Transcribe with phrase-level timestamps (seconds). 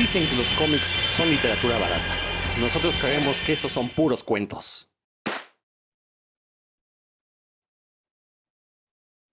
[0.00, 2.14] Dicen que los cómics son literatura barata.
[2.58, 4.88] Nosotros creemos que esos son puros cuentos.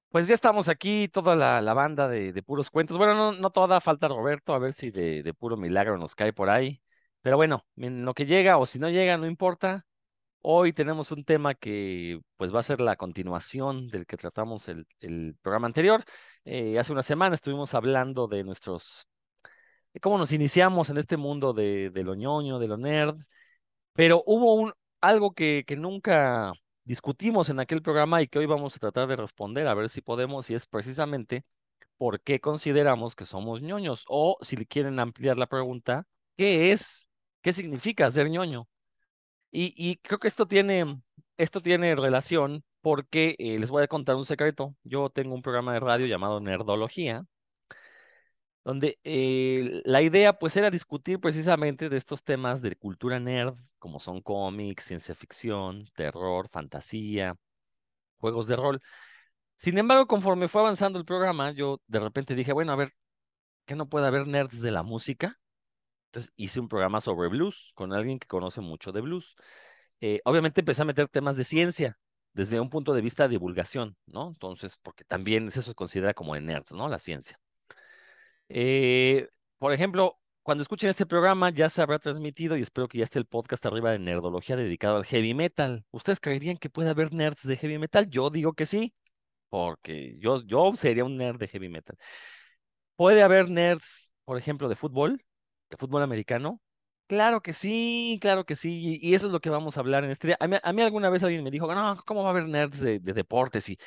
[0.09, 2.97] Pues ya estamos aquí, toda la, banda de, puros cuentos.
[2.97, 6.49] Bueno, no, no toda, falta Roberto, a ver si de, puro milagro nos cae por
[6.49, 6.81] ahí.
[7.21, 9.85] Pero bueno, en lo que llega o si no llega, no importa.
[10.41, 14.85] Hoy tenemos un tema que pues va a ser la continuación del que tratamos el,
[14.99, 16.03] el programa anterior.
[16.43, 19.07] Eh, hace una semana estuvimos hablando de nuestros,
[20.01, 23.17] cómo nos iniciamos en este mundo de, lo ñoño, de lo nerd,
[23.93, 26.53] pero hubo un, algo que, que nunca
[26.83, 30.01] discutimos en aquel programa y que hoy vamos a tratar de responder, a ver si
[30.01, 31.45] podemos, y es precisamente
[31.97, 36.07] por qué consideramos que somos ñoños, o si le quieren ampliar la pregunta,
[36.37, 37.09] ¿qué es?
[37.41, 38.67] ¿Qué significa ser ñoño?
[39.51, 41.01] Y, y creo que esto tiene,
[41.37, 44.75] esto tiene relación porque eh, les voy a contar un secreto.
[44.83, 47.25] Yo tengo un programa de radio llamado Nerdología,
[48.67, 54.01] donde eh, la idea pues era discutir precisamente de estos temas de cultura nerd, como
[54.01, 57.37] son cómics, ciencia ficción, terror, fantasía,
[58.17, 58.81] juegos de rol.
[59.57, 62.91] Sin embargo, conforme fue avanzando el programa, yo de repente dije, bueno, a ver,
[63.65, 65.39] ¿qué no puede haber nerds de la música?
[66.07, 69.35] Entonces hice un programa sobre blues con alguien que conoce mucho de blues.
[70.01, 71.97] Eh, obviamente empecé a meter temas de ciencia
[72.33, 74.27] desde un punto de vista de divulgación, ¿no?
[74.29, 76.89] Entonces, porque también eso se considera como de nerds, ¿no?
[76.89, 77.39] La ciencia.
[78.49, 83.03] Eh, por ejemplo, cuando escuchen este programa ya se habrá transmitido y espero que ya
[83.03, 85.85] esté el podcast arriba de Nerdología dedicado al heavy metal.
[85.91, 88.09] ¿Ustedes creerían que puede haber nerds de heavy metal?
[88.09, 88.93] Yo digo que sí,
[89.49, 91.97] porque yo, yo sería un nerd de heavy metal.
[92.95, 95.23] ¿Puede haber nerds, por ejemplo, de fútbol,
[95.69, 96.61] de fútbol americano?
[97.07, 100.11] Claro que sí, claro que sí, y, eso es lo que vamos a hablar en
[100.11, 100.37] este día.
[100.39, 103.13] A mí, alguna vez alguien me dijo, no, ¿cómo va a haber nerds de, de
[103.13, 103.69] deportes?
[103.69, 103.77] Y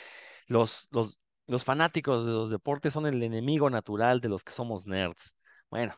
[0.47, 1.19] los, los,
[1.51, 5.34] los fanáticos de los deportes son el enemigo natural de los que somos nerds.
[5.69, 5.97] Bueno,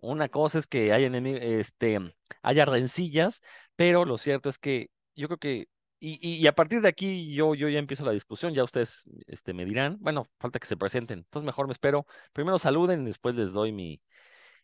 [0.00, 1.98] una cosa es que haya, este,
[2.42, 3.42] haya rencillas,
[3.76, 5.68] pero lo cierto es que yo creo que,
[6.00, 9.52] y, y, a partir de aquí yo, yo ya empiezo la discusión, ya ustedes este,
[9.54, 13.52] me dirán, bueno, falta que se presenten, entonces mejor me espero, primero saluden después les
[13.52, 14.02] doy mi,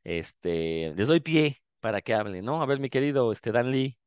[0.05, 2.63] este, les doy pie para que hablen, ¿no?
[2.63, 3.99] A ver, mi querido este, Dan Lee.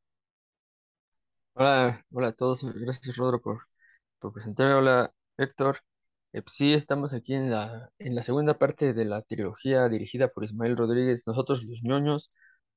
[1.54, 3.68] Hola, hola a todos, gracias Rodro por,
[4.20, 5.80] por presentarme, hola Héctor,
[6.48, 10.78] sí, estamos aquí en la, en la segunda parte de la trilogía dirigida por Ismael
[10.78, 12.32] Rodríguez, nosotros los ñoños,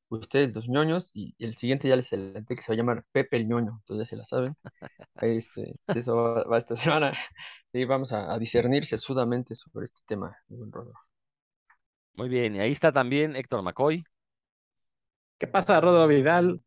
[0.08, 3.36] ustedes los ñoños, y el siguiente ya les adelanté que se va a llamar Pepe
[3.36, 4.56] el ñoño, entonces ya se la saben.
[5.20, 7.12] Este, eso va, esta semana.
[7.68, 10.70] Sí, vamos a, discernir sesudamente sobre este tema, buen
[12.14, 14.04] Muy bien, y ahí está también Héctor McCoy.
[15.38, 16.62] ¿Qué pasa, Rodro Vidal?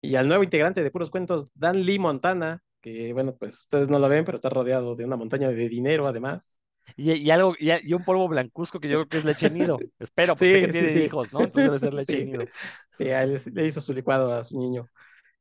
[0.00, 3.98] Y al nuevo integrante de Puros Cuentos, Dan Lee Montana que bueno, pues ustedes no
[3.98, 6.58] lo ven, pero está rodeado de una montaña de dinero además.
[6.96, 9.78] Y, algo, y, un polvo blancuzco que yo creo que es leche nido.
[9.98, 11.42] Espero, porque sé que tiene hijos, ¿no?
[11.42, 12.44] Entonces debe ser leche nido.
[12.90, 13.04] Sí,
[13.52, 14.88] le hizo su licuado a su niño.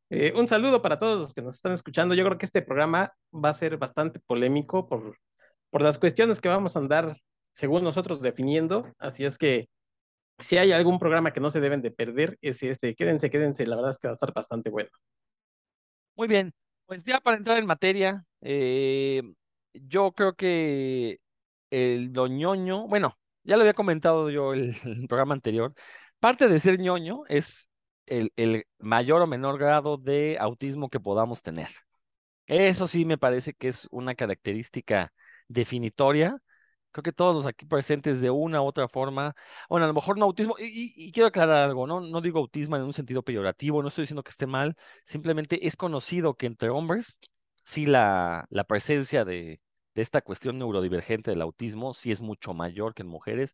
[0.09, 2.13] Eh, un saludo para todos los que nos están escuchando.
[2.16, 5.18] Yo creo que este programa va a ser bastante polémico por,
[5.69, 7.18] por las cuestiones que vamos a andar,
[7.53, 8.94] según nosotros, definiendo.
[9.00, 9.68] Así es que
[10.40, 12.96] si hay algún programa que no se deben de perder, es este.
[12.96, 13.66] Quédense, quédense.
[13.66, 14.90] La verdad es que va a estar bastante bueno.
[16.16, 16.53] Muy bien.
[16.91, 19.24] Pues ya para entrar en materia, eh,
[19.74, 21.22] yo creo que
[21.69, 25.74] el lo ñoño, bueno, ya lo había comentado yo el, el programa anterior,
[26.19, 27.69] parte de ser ñoño es
[28.07, 31.69] el, el mayor o menor grado de autismo que podamos tener.
[32.46, 35.13] Eso sí me parece que es una característica
[35.47, 36.41] definitoria
[36.91, 39.35] Creo que todos los aquí presentes de una u otra forma,
[39.69, 42.02] bueno, a lo mejor no autismo, y, quiero aclarar algo, ¿no?
[42.02, 44.75] No digo autismo en un sentido peyorativo, no estoy diciendo que esté mal,
[45.06, 47.19] simplemente es conocido que entre hombres,
[47.63, 49.62] sí la, la presencia de
[49.96, 53.53] esta cuestión neurodivergente del autismo sí es mucho mayor que en mujeres.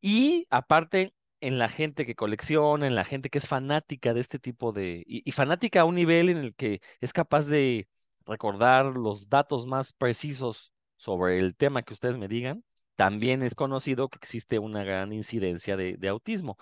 [0.00, 4.38] Y aparte, en la gente que colecciona, en la gente que es fanática de este
[4.38, 7.88] tipo de, y, fanática a un nivel en el que es capaz de
[8.26, 12.64] recordar los datos más precisos sobre el tema que ustedes me digan,
[12.96, 16.58] también es conocido que existe una gran incidencia de, autismo.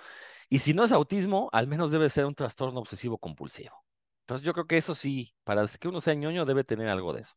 [0.48, 3.84] Y si no es autismo, al menos debe ser un trastorno obsesivo compulsivo.
[4.22, 7.22] Entonces yo creo que eso sí, para que uno sea ñoño debe tener algo de
[7.22, 7.34] eso.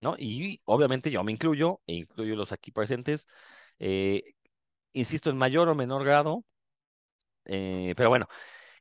[0.00, 0.16] ¿No?
[0.18, 3.26] Y obviamente yo me incluyo, e incluyo los aquí presentes,
[3.78, 4.34] eh,
[4.92, 6.44] insisto, en mayor o menor grado,
[7.46, 8.26] eh, pero bueno.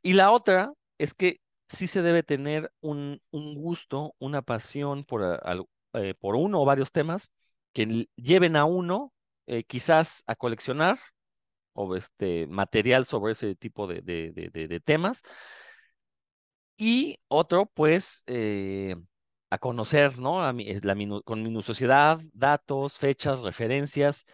[0.01, 5.23] Y la otra es que sí se debe tener un, un gusto, una pasión por,
[5.93, 7.31] eh, por uno o varios temas
[7.73, 9.13] que lleven a uno
[9.47, 10.99] eh, quizás a coleccionar
[11.73, 15.23] o este material sobre ese tipo de, de, temas.
[16.77, 18.95] Y otro, pues, eh,
[19.49, 20.49] a conocer, ¿no?
[20.59, 24.25] Eh, la, con minuciosidad, datos, fechas, referencias.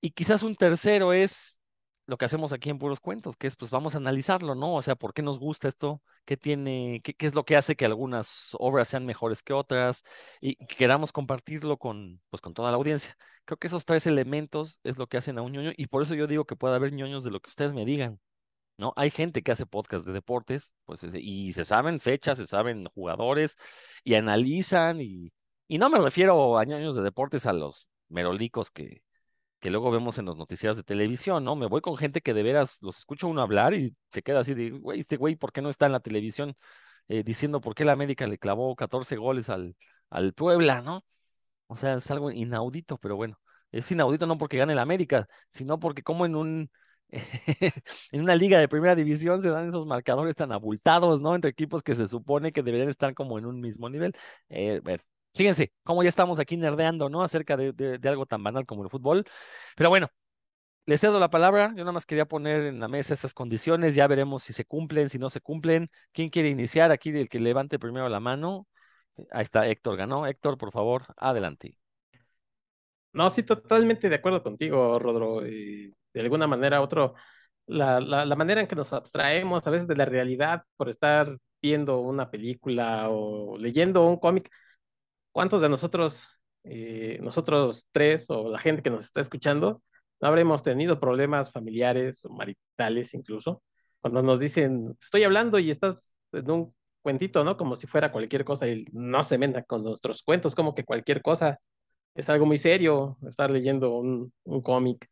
[0.00, 1.60] Y quizás un tercero es
[2.06, 4.74] lo que hacemos aquí en Puros Cuentos, que es, pues vamos a analizarlo, ¿no?
[4.74, 6.02] O sea, ¿por qué nos gusta esto?
[6.24, 10.04] ¿Qué tiene, qué, qué es lo que hace que algunas obras sean mejores que otras?
[10.40, 13.16] Y que queramos compartirlo con, pues, con toda la audiencia.
[13.44, 16.14] Creo que esos tres elementos es lo que hacen a un ñoño, y por eso
[16.14, 18.20] yo digo que puede haber ñoños de lo que ustedes me digan.
[18.76, 18.92] ¿no?
[18.96, 23.56] Hay gente que hace podcast de deportes, pues, y se saben fechas, se saben jugadores,
[24.02, 25.32] y analizan, y,
[25.68, 29.02] y no me refiero a ñoños de deportes, a los merolicos que,
[29.64, 31.56] que luego vemos en los noticiarios de televisión, ¿no?
[31.56, 34.52] Me voy con gente que de veras los escucho uno hablar y se queda así
[34.52, 36.54] de, güey, este güey, ¿por qué no está en la televisión
[37.08, 39.74] eh, diciendo por qué la América le clavó 14 goles al,
[40.10, 41.02] al Puebla, ¿no?
[41.68, 43.38] O sea, es algo inaudito, pero bueno,
[43.72, 46.70] es inaudito no porque gane la América, sino porque como en un
[48.12, 51.34] en una liga de primera división se dan esos marcadores tan abultados, ¿no?
[51.34, 54.14] Entre equipos que se supone que deberían estar como en un mismo nivel.
[54.50, 54.82] Eh,
[55.34, 57.22] fíjense, cómo ya estamos aquí nerdeando, ¿no?
[57.22, 59.24] Acerca de, algo tan banal como el fútbol.
[59.76, 60.08] Pero bueno,
[60.86, 61.68] le cedo la palabra.
[61.76, 63.94] Yo nada más quería poner en la mesa estas condiciones.
[63.94, 65.90] Ya veremos si se cumplen, si no se cumplen.
[66.12, 67.10] ¿Quién quiere iniciar aquí?
[67.12, 68.66] Del que levante primero la mano.
[69.30, 70.26] Ahí está, Héctor ganó.
[70.26, 71.78] Héctor, por favor, adelante.
[73.12, 75.40] No, sí, totalmente de acuerdo contigo, Rodro.
[75.40, 77.14] De alguna manera otro,
[77.66, 81.38] la, la, la, manera en que nos abstraemos a veces de la realidad por estar
[81.62, 84.50] viendo una película o leyendo un cómic.
[85.34, 86.24] ¿Cuántos de nosotros,
[86.62, 89.82] eh, nosotros tres o la gente que nos está escuchando,
[90.20, 93.60] no habremos tenido problemas familiares o maritales incluso?
[94.00, 97.56] Cuando nos dicen, estoy hablando y estás en un cuentito, ¿no?
[97.56, 101.20] Como si fuera cualquier cosa y no se menda con nuestros cuentos, como que cualquier
[101.20, 101.58] cosa
[102.14, 105.08] es algo muy serio, estar leyendo un, un cómic.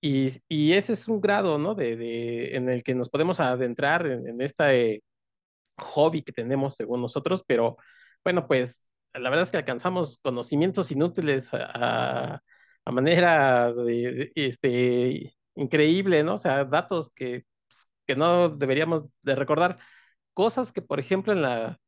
[0.00, 1.74] Y, y, ese es un grado, ¿no?
[1.76, 5.04] De, de, en el que nos podemos adentrar en, en este
[5.78, 7.76] hobby que tenemos según nosotros, pero
[8.24, 12.42] bueno, pues la verdad es que alcanzamos conocimientos inútiles a,
[12.86, 16.34] manera de, este, increíble, ¿no?
[16.34, 17.44] O sea, datos que,
[18.06, 19.78] que no deberíamos de recordar,
[20.34, 21.80] cosas que, por ejemplo, en la,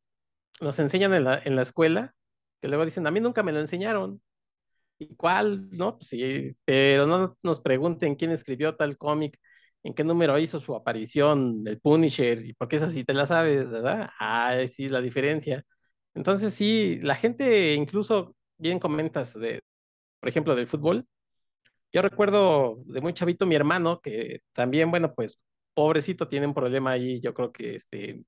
[0.61, 2.15] nos enseñan en la, en la escuela,
[2.63, 4.23] que luego dicen, a mí nunca me lo enseñaron,
[4.99, 5.69] ¿Y cuál?
[5.71, 9.39] No, pues sí, pero no nos pregunten quién escribió tal cómic,
[9.83, 13.27] en qué número hizo su aparición, el Punisher, y por qué es así, te la
[13.27, 14.11] sabes, ¿verdad?
[14.19, 15.65] Ah, sí, la diferencia.
[16.17, 19.61] Entonces sí, la gente incluso, bien comentas de,
[20.21, 21.07] por ejemplo, del fútbol.
[21.93, 25.41] Yo recuerdo de muy chavito mi hermano, que también, bueno, pues
[25.75, 28.25] pobrecito tiene un problema ahí, yo creo que este,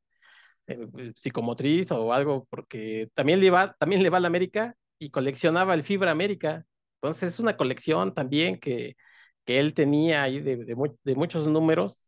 [0.69, 5.11] eh, psicomotriz o algo, porque también le va, también le va a la América y
[5.11, 6.67] coleccionaba el Fibra América.
[6.96, 8.96] Entonces es una colección también que,
[9.44, 12.02] que él tenía ahí de, de, de, muchos números.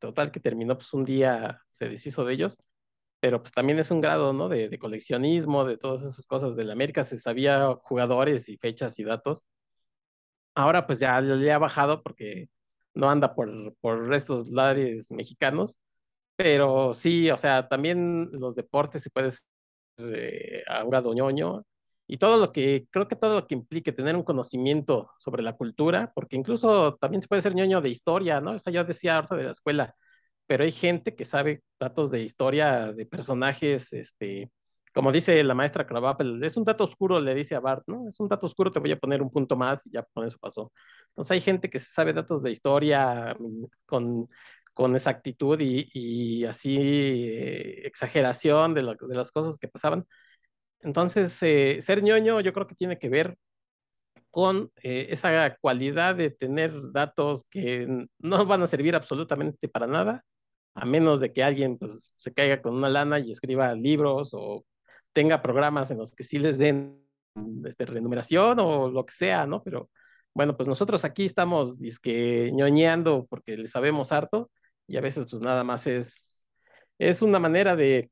[0.00, 2.58] Total que terminó pues un día, se deshizo de ellos.
[3.20, 4.48] Pero pues también es un grado, ¿no?
[4.48, 7.04] De, de coleccionismo, de todas esas cosas de la América.
[7.04, 9.46] Se sabía jugadores y fechas y datos.
[10.54, 12.48] Ahora pues ya le ha bajado porque
[12.94, 15.78] no anda por, por estos lares mexicanos.
[16.36, 19.42] Pero sí, o sea, también los deportes se puede ser
[19.98, 21.64] eh, a un grado ñoño
[22.06, 25.56] y todo lo que, creo que todo lo que implique tener un conocimiento sobre la
[25.56, 28.52] cultura, porque incluso también se puede ser ñoño de historia, ¿no?
[28.52, 29.94] O sea, yo decía ahorita de la escuela,
[30.50, 34.50] pero hay gente que sabe datos de historia, de personajes, este,
[34.92, 38.08] como dice la maestra Krabappel, es un dato oscuro, le dice a Bart, ¿no?
[38.08, 40.38] Es un dato oscuro, te voy a poner un punto más y ya con eso
[40.40, 40.72] pasó.
[41.10, 44.28] Entonces hay gente que sabe datos de historia mm, con,
[44.74, 50.04] con exactitud y, y así eh, exageración de, lo, de las cosas que pasaban.
[50.80, 53.36] Entonces, eh, ser ñoño yo creo que tiene que ver
[54.32, 60.24] con eh, esa cualidad de tener datos que no van a servir absolutamente para nada,
[60.80, 64.64] a menos de que alguien pues, se caiga con una lana y escriba libros o
[65.12, 67.00] tenga programas en los que sí les den
[67.66, 69.62] este, renumeración o lo que sea, ¿no?
[69.62, 69.90] Pero
[70.34, 74.50] bueno, pues nosotros aquí estamos disque ñoñeando porque le sabemos harto
[74.86, 76.48] y a veces pues nada más es,
[76.98, 78.10] es una manera de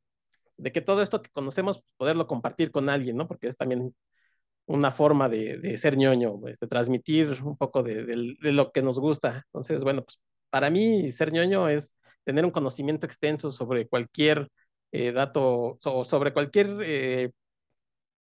[0.59, 3.29] de que todo esto que conocemos, poderlo compartir con alguien, ¿no?
[3.29, 3.95] Porque es también
[4.67, 8.83] una forma de, de ser ñoño, este, transmitir un poco de, de, de, lo que
[8.83, 9.45] nos gusta.
[9.47, 10.21] Entonces, bueno, pues
[10.51, 11.97] para mí ser ñoño es
[12.29, 14.51] tener un conocimiento extenso sobre cualquier
[14.93, 17.31] eh, dato o sobre cualquier eh,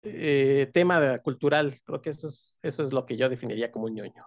[0.04, 1.74] eh, tema cultural.
[1.84, 4.24] Creo que eso es, eso es lo que yo definiría como un ñoño.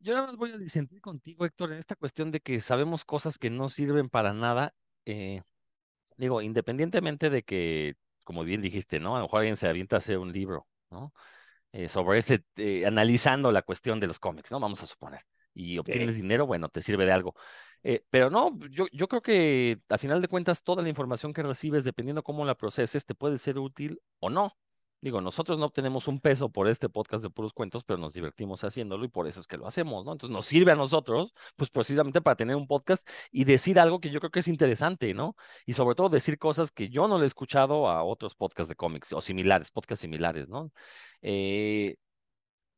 [0.00, 3.38] Yo nada más voy a disentir contigo, Héctor, en esta cuestión de que sabemos cosas
[3.38, 4.74] que no sirven para nada.
[6.18, 9.16] Digo, independientemente de que, como bien dijiste, ¿no?
[9.16, 11.14] A lo mejor alguien se avienta a hacer un libro, ¿no?
[11.88, 14.60] Sobre ese, eh, analizando la cuestión de los cómics, ¿no?
[14.60, 15.22] Vamos a suponer.
[15.54, 16.22] Y obtienes sí.
[16.22, 17.34] dinero, bueno, te sirve de algo.
[17.82, 21.42] Eh, pero no, yo, yo creo que a final de cuentas toda la información que
[21.42, 24.56] recibes, dependiendo cómo la proceses, te puede ser útil o no.
[25.02, 28.62] Digo, nosotros no obtenemos un peso por este podcast de puros cuentos, pero nos divertimos
[28.64, 30.12] haciéndolo y por eso es que lo hacemos, ¿no?
[30.12, 34.10] Entonces nos sirve a nosotros, pues precisamente para tener un podcast y decir algo que
[34.10, 35.36] yo creo que es interesante, ¿no?
[35.64, 38.74] Y sobre todo decir cosas que yo no le he escuchado a otros podcasts de
[38.74, 40.70] cómics o similares, podcasts similares, ¿no?
[41.22, 41.96] Eh,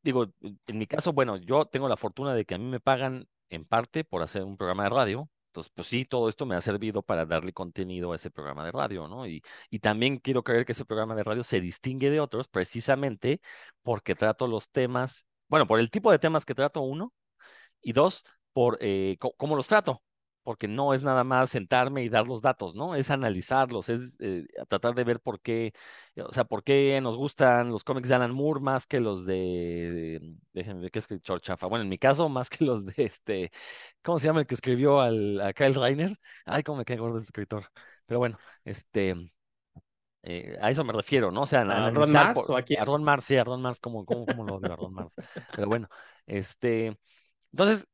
[0.03, 3.27] digo, en mi caso, bueno, yo tengo la fortuna de que a mí me pagan
[3.49, 5.29] en parte por hacer un programa de radio.
[5.47, 8.71] Entonces, pues sí, todo esto me ha servido para darle contenido a ese programa de
[8.71, 9.27] radio, ¿no?
[9.27, 13.39] Y, y también quiero creer que ese programa de radio se distingue de otros precisamente
[13.83, 17.13] porque trato los temas, bueno, por el tipo de temas que trato, uno,
[17.81, 20.01] y dos, por eh, cómo los trato
[20.43, 22.95] porque no es nada más sentarme y dar los datos, ¿no?
[22.95, 25.73] Es analizarlos, es eh, tratar de ver por qué,
[26.17, 30.35] o sea, por qué nos gustan los cómics de Alan Moore más que los de,
[30.53, 31.67] déjenme ver qué escritor chafa.
[31.67, 33.51] Bueno, en mi caso, más que los de este,
[34.03, 36.19] ¿cómo se llama el que escribió al, a Kyle Reiner?
[36.45, 37.65] Ay, cómo me cae gordo ese escritor.
[38.05, 39.15] Pero bueno, este,
[40.23, 41.41] eh, a eso me refiero, ¿no?
[41.41, 42.81] O sea, ¿A Ron Mars o a quién?
[42.81, 45.15] A Ron Mars, sí, a Ron Mars, ¿cómo, cómo, cómo lo odio a Ron Mars?
[45.55, 45.89] Pero bueno,
[46.25, 46.97] este,
[47.51, 47.87] entonces,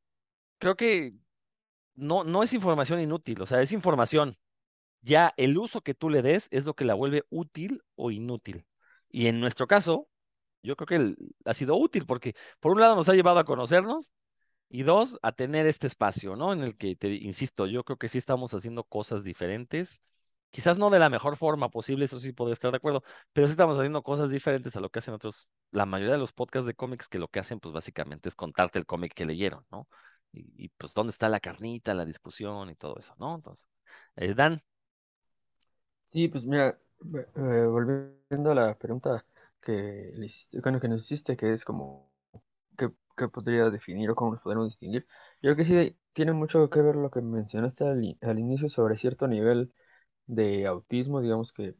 [0.58, 1.12] creo que
[2.00, 4.36] no, no es información inútil, o sea, es información.
[5.02, 8.66] Ya el uso que tú le des es lo que la vuelve útil o inútil.
[9.10, 10.08] Y en nuestro caso,
[10.62, 11.16] yo creo que
[11.46, 14.14] ha sido útil porque por un lado nos ha llevado a conocernos
[14.68, 16.52] y dos, a tener este espacio, ¿no?
[16.52, 20.02] En el que, te insisto, yo creo que sí estamos haciendo cosas diferentes.
[20.50, 23.52] Quizás no de la mejor forma posible, eso sí podría estar de acuerdo, pero sí
[23.52, 26.74] estamos haciendo cosas diferentes a lo que hacen otros, la mayoría de los podcasts de
[26.74, 29.88] cómics que lo que hacen, pues básicamente es contarte el cómic que leyeron, ¿no?
[30.32, 33.34] Y, pues dónde está la carnita, la discusión y todo eso, ¿no?
[33.34, 33.68] Entonces,
[34.16, 34.62] eh, Dan.
[36.12, 36.78] Sí, pues mira,
[37.36, 39.24] eh, volviendo a la pregunta
[39.60, 40.12] que,
[40.52, 42.10] que nos hiciste, que es como,
[42.76, 42.90] ¿qué,
[43.28, 45.06] podría definir o cómo nos podemos distinguir?
[45.42, 49.28] Yo creo que sí tiene mucho que ver lo que mencionaste al, inicio sobre cierto
[49.28, 49.72] nivel
[50.26, 51.74] de autismo, digamos que,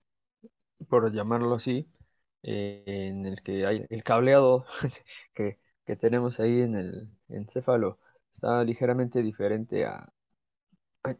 [0.88, 1.88] por llamarlo así,
[2.42, 4.66] eh, en el que hay el cableado
[5.34, 7.98] que, que tenemos ahí en el encéfalo
[8.32, 10.12] está ligeramente diferente a,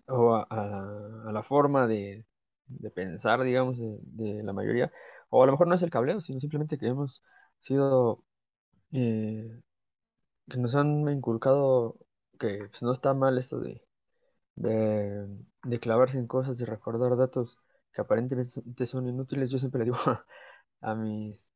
[0.09, 2.25] a, la forma de,
[2.95, 4.93] pensar, digamos, de, la mayoría.
[5.31, 7.23] O a lo mejor no es el cableo, sino simplemente que hemos
[7.61, 8.25] sido,
[8.93, 9.61] eh,
[10.49, 11.97] que nos han inculcado
[12.39, 13.83] que pues, no está mal esto de,
[14.57, 17.59] de, clavarse en cosas y recordar datos
[17.93, 19.51] que aparentemente son inútiles.
[19.51, 19.99] Yo siempre le digo
[20.81, 21.50] a mis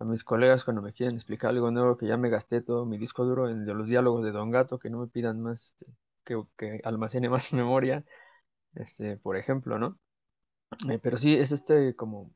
[0.00, 2.98] a mis colegas cuando me quieren explicar algo nuevo que ya me gasté todo mi
[2.98, 5.86] disco duro en los diálogos de Don Gato, que no me pidan más, este,
[6.24, 8.04] que, que almacene más memoria,
[8.74, 9.98] este, por ejemplo, ¿no?
[10.90, 12.32] Eh, pero sí, es este como,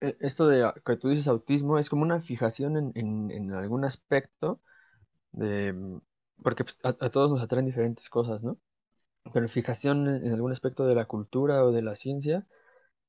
[0.00, 3.84] e, esto de que tú dices autismo, es como una fijación en, en, en algún
[3.84, 4.62] aspecto,
[5.32, 5.74] de,
[6.42, 8.58] porque pues, a, todos nos atraen diferentes cosas, ¿no?
[9.34, 12.46] Pero fijación en, en algún aspecto de la cultura o de la ciencia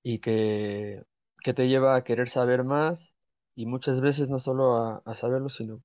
[0.03, 1.05] y que,
[1.43, 3.16] que te lleva a querer saber más
[3.57, 5.83] y muchas veces no solo a, saberlo, sino,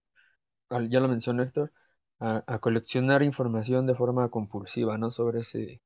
[0.91, 1.73] ya lo mencionó Héctor,
[2.21, 5.11] a, coleccionar información de forma compulsiva, ¿no?
[5.11, 5.83] Sobre ese,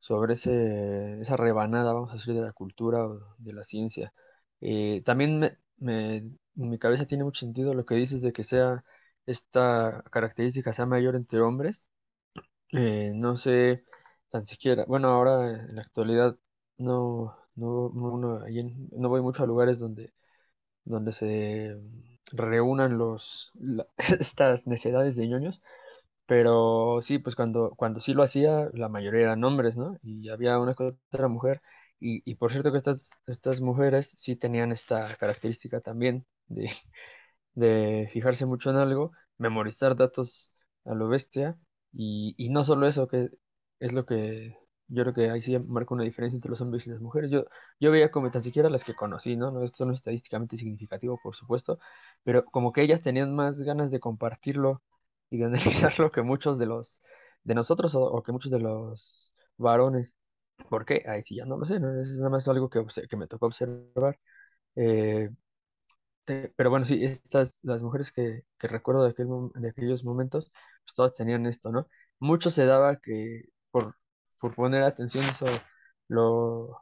[0.00, 4.12] sobre ese, esa rebanada, vamos a decir, de la cultura o de la ciencia.
[4.60, 8.84] Eh, también me, en mi cabeza tiene mucho sentido lo que dices de que sea
[9.26, 11.90] esta característica sea mayor entre hombres.
[12.72, 13.84] Eh, no sé,
[14.30, 16.38] tan siquiera, bueno, ahora en la actualidad
[16.78, 20.12] no, no, no, no voy mucho a lugares donde
[20.88, 21.76] donde se
[22.32, 23.52] reúnan los,
[24.20, 25.62] estas necesidades de ñoños,
[26.26, 29.98] pero sí, pues cuando, cuando sí lo hacía, la mayoría eran hombres, ¿no?
[30.02, 31.62] Y había una otra mujer,
[32.00, 36.70] y, y por cierto que estas, estas mujeres sí tenían esta característica también de,
[37.54, 40.52] de fijarse mucho en algo, memorizar datos
[40.84, 41.58] a lo bestia,
[41.92, 43.30] y, y no solo eso, que
[43.80, 44.56] es lo que
[44.88, 47.30] yo creo que ahí sí marca una diferencia entre los hombres y las mujeres.
[47.30, 47.44] Yo,
[47.80, 49.62] yo veía como tan siquiera las que conocí, ¿no?
[49.64, 51.78] esto no es estadísticamente significativo, por supuesto,
[52.24, 54.82] pero como que ellas tenían más ganas de compartirlo
[55.30, 57.02] y de analizarlo que muchos de los
[57.44, 60.16] de nosotros o, que muchos de los varones.
[60.70, 61.04] ¿Por qué?
[61.06, 62.00] Ahí sí ya no lo sé, ¿no?
[62.00, 64.18] Es nada más algo que, que me tocó observar.
[64.76, 65.30] Eh,
[66.56, 70.52] pero bueno, sí, estas, las mujeres que, que recuerdo de, aquel, de aquellos momentos,
[70.84, 71.88] pues todas tenían esto, ¿no?
[72.18, 73.44] Mucho se daba que
[74.40, 75.46] por poner atención, eso
[76.08, 76.80] lo,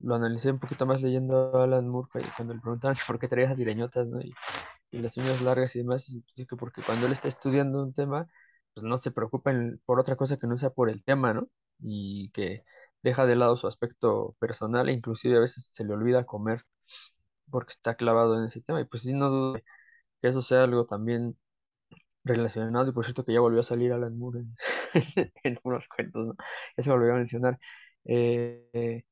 [0.00, 3.46] lo analicé un poquito más leyendo a Alan Moore cuando le preguntaban por qué traía
[3.46, 4.20] esas direñotas, ¿no?
[4.20, 4.34] Y,
[4.92, 8.28] las uñas largas y demás, y que porque cuando él está estudiando un tema,
[8.74, 9.52] pues no se preocupa
[9.84, 11.48] por otra cosa que no sea por el tema, ¿no?
[11.80, 12.64] Y que
[13.02, 16.64] deja de lado su aspecto personal e inclusive a veces se le olvida comer
[17.50, 18.80] porque está clavado en ese tema.
[18.80, 21.36] Y pues sí, no dudo que eso sea algo también
[22.26, 24.56] relacionado, y por cierto que ya volvió a salir Alan Moore en,
[25.64, 26.36] unos cuentos, ¿no?
[26.76, 27.58] Ya se volvió a mencionar.
[28.04, 29.04] Eh,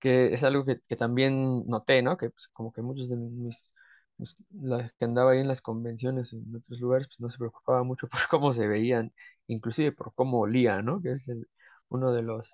[0.00, 2.16] que es algo que, que también noté, ¿no?
[2.16, 3.74] Que pues, como que muchos de mis,
[4.18, 7.82] mis- las que andaba ahí en las convenciones en otros lugares, pues no se preocupaba
[7.84, 9.12] mucho por cómo se veían,
[9.48, 11.02] inclusive por cómo olían, ¿no?
[11.02, 11.48] Que es el-
[11.88, 12.52] uno de los,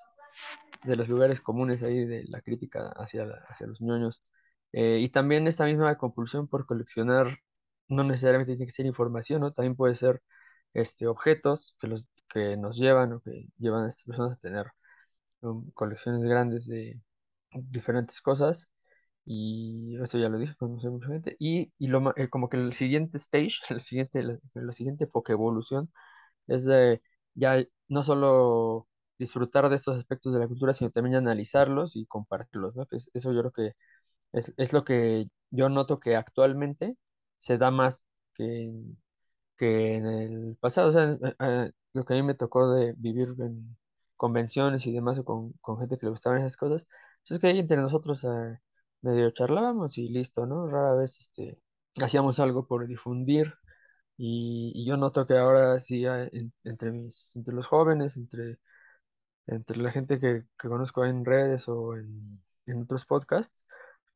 [0.85, 4.23] de los lugares comunes ahí de la crítica hacia, la- hacia los ñoños.
[4.73, 7.28] Eh, y también esta misma compulsión por coleccionar
[7.88, 9.41] no necesariamente tiene que ser información.
[9.55, 10.23] También puede ser
[10.75, 14.67] este, objetos que, los, que nos llevan o que llevan a estas personas a tener
[15.41, 17.00] um, colecciones grandes de
[17.53, 18.69] diferentes cosas.
[19.26, 21.37] Y eso ya lo dije, mucha gente.
[21.38, 25.93] Y, y lo, eh, como que el siguiente stage, el siguiente, la, la siguiente Pokevolución
[26.49, 27.03] es de
[27.35, 28.88] ya no solo
[29.19, 32.87] disfrutar de estos aspectos de la cultura, sino también analizarlos y compartirlos, ¿no?
[32.93, 33.73] Es- eso yo creo que
[34.33, 36.97] es, es lo que yo noto que actualmente
[37.45, 38.99] se da más que, en-
[39.57, 40.91] que en el pasado.
[40.91, 43.77] O sea, eh, eh, lo que a mí me tocó de vivir en
[44.17, 46.87] convenciones y demás con, con gente que le gustaban esas cosas,
[47.23, 48.61] pues es que ahí entre nosotros eh,
[49.03, 50.69] medio charlábamos y listo, ¿no?
[50.69, 51.59] Rara vez este,
[52.03, 53.55] hacíamos algo por difundir.
[54.19, 56.05] Y, y yo noto que ahora sí,
[56.65, 58.59] entre mis, entre los jóvenes, entre
[59.47, 63.67] entre la gente que, que conozco en redes o en, en otros podcasts,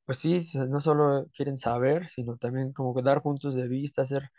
[0.08, 4.32] pues sí, no solo quieren saber, sino también como dar puntos de vista, hacer,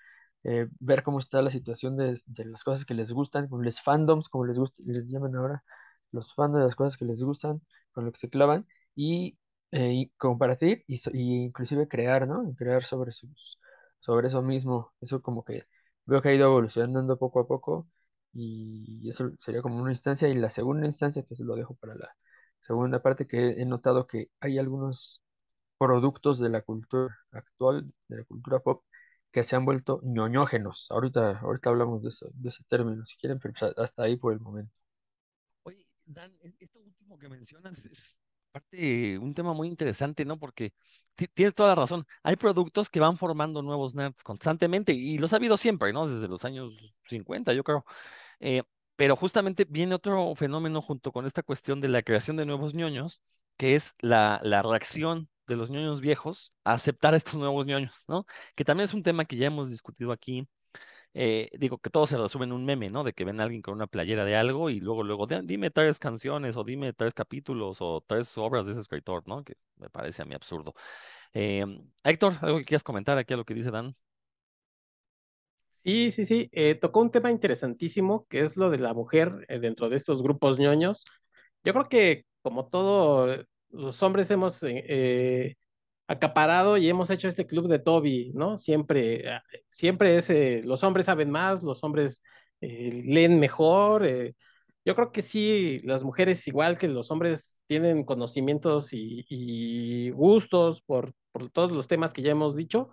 [0.43, 3.81] eh, ver cómo está la situación de, de las cosas que les gustan, con los
[3.81, 5.63] fandoms, como les gusta, les llaman ahora,
[6.11, 7.61] los fandoms de las cosas que les gustan,
[7.91, 9.38] con lo que se clavan, y,
[9.71, 12.53] eh, compartir y, y inclusive crear, ¿no?
[12.57, 13.59] Crear sobre sus,
[13.99, 14.93] sobre eso mismo.
[15.01, 15.65] Eso como que
[16.05, 17.88] veo que ha ido evolucionando poco a poco
[18.33, 20.27] y eso sería como una instancia.
[20.27, 22.09] Y la segunda instancia, que se lo dejo para la
[22.61, 25.21] segunda parte, que he notado que hay algunos
[25.79, 28.86] productos de la cultura actual, de la cultura pop,
[29.31, 30.88] que se han vuelto ñoñógenos.
[30.91, 34.41] Ahorita, ahorita hablamos de eso, de ese término, si quieren, pero hasta ahí por el
[34.41, 34.74] momento.
[35.63, 38.19] Oye, Dan, esto último que mencionas es
[38.51, 40.39] parte un tema muy interesante, ¿no?
[40.39, 40.74] Porque
[41.15, 42.05] ti- tienes toda la razón.
[42.24, 46.07] Hay productos que van formando nuevos nerds constantemente y los ha habido siempre, ¿no?
[46.07, 46.74] Desde los años
[47.05, 47.86] 50, yo creo.
[48.39, 48.63] Eh,
[48.95, 53.21] pero justamente viene otro fenómeno junto con esta cuestión de la creación de nuevos ñoños,
[53.58, 58.25] que es la, la reacción de los ñoños viejos aceptar a estos nuevos ñoños, ¿no?
[58.55, 60.47] Que también es un tema que ya hemos discutido aquí
[61.13, 63.03] eh, digo que todo se resume en un meme, ¿no?
[63.03, 65.71] De que ven a alguien con una playera de algo y luego, luego, "Di- dime
[65.71, 69.43] tres canciones o dime tres capítulos o tres obras de ese escritor, ¿no?
[69.43, 70.73] Que me parece a mí absurdo.
[71.33, 71.65] Eh,
[72.03, 73.95] Héctor, ¿algo que quieras comentar aquí a lo que dice Dan?
[75.83, 76.49] Sí, sí, sí.
[76.51, 80.59] eh, tocó un tema interesantísimo que es lo de la mujer dentro de estos grupos
[80.59, 81.03] ñoños.
[81.63, 83.27] Yo creo que como todo,
[83.71, 85.55] los hombres hemos eh,
[86.08, 88.58] acaparado y hemos hecho este club de Toby, ¿no?
[88.58, 89.25] Siempre,
[89.69, 92.21] siempre es, los hombres saben más, los hombres
[92.62, 94.05] eh, leen mejor.
[94.05, 94.36] eh.
[94.86, 100.82] Yo creo que sí, las mujeres, igual que los hombres, tienen conocimientos y, y gustos
[100.82, 102.89] por, por todos los temas que ya hemos dicho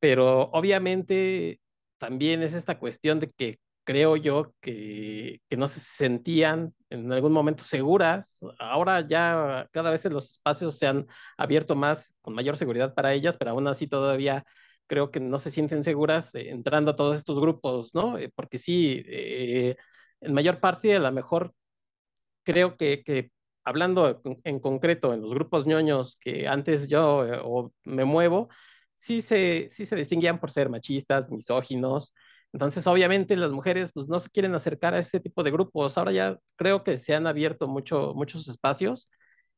[0.00, 1.60] pero obviamente
[1.98, 7.32] también es esta cuestión de que creo yo que, que no se sentían en algún
[7.32, 8.40] momento seguras.
[8.58, 13.36] Ahora ya cada vez los espacios se han abierto más, con mayor seguridad para ellas,
[13.36, 14.44] pero aún así todavía
[14.86, 18.18] creo que no se sienten seguras eh, entrando a todos estos grupos, ¿no?
[18.18, 19.76] Eh, porque sí, eh,
[20.20, 21.54] en mayor parte a lo mejor
[22.44, 23.30] creo que,
[23.64, 28.48] hablando en, en concreto en los grupos ñoños que antes yo eh, o me muevo,
[28.96, 32.14] sí se, sí se distinguían por ser machistas, misóginos.
[32.52, 35.98] Entonces, obviamente, las mujeres pues, no se quieren acercar a ese tipo de grupos.
[35.98, 39.10] Ahora ya creo que se han abierto mucho, muchos espacios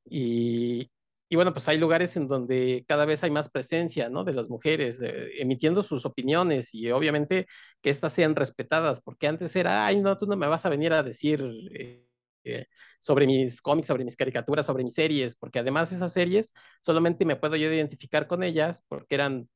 [0.05, 0.91] y,
[1.29, 4.25] y bueno, pues hay lugares en donde cada vez hay más presencia, ¿no?
[4.25, 7.47] De las mujeres eh, emitiendo sus opiniones y obviamente
[7.81, 10.93] que éstas sean respetadas, porque antes era, ay, no, tú no me vas a venir
[10.93, 11.43] a decir
[11.75, 12.07] eh,
[12.45, 12.67] eh,
[13.01, 17.37] sobre mis cómics, sobre mis caricaturas, sobre mis series, porque además esas series solamente me
[17.37, 19.49] puedo yo identificar con ellas porque eran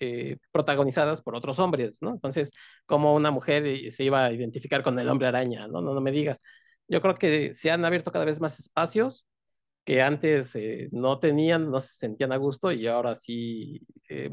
[0.00, 2.10] eh, protagonizadas por otros hombres, ¿no?
[2.10, 2.52] Entonces,
[2.86, 5.80] como una mujer eh, se iba a identificar con el hombre araña, ¿no?
[5.82, 6.42] No, no me digas.
[6.88, 9.26] Yo creo que se han abierto cada vez más espacios
[9.84, 14.30] que antes eh, no tenían, no se sentían a gusto y ahora sí, eh,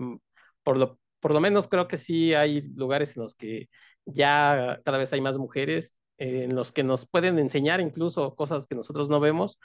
[0.63, 3.69] por lo, por lo menos creo que sí hay lugares en los que
[4.05, 8.75] ya cada vez hay más mujeres, en los que nos pueden enseñar incluso cosas que
[8.75, 9.59] nosotros no vemos,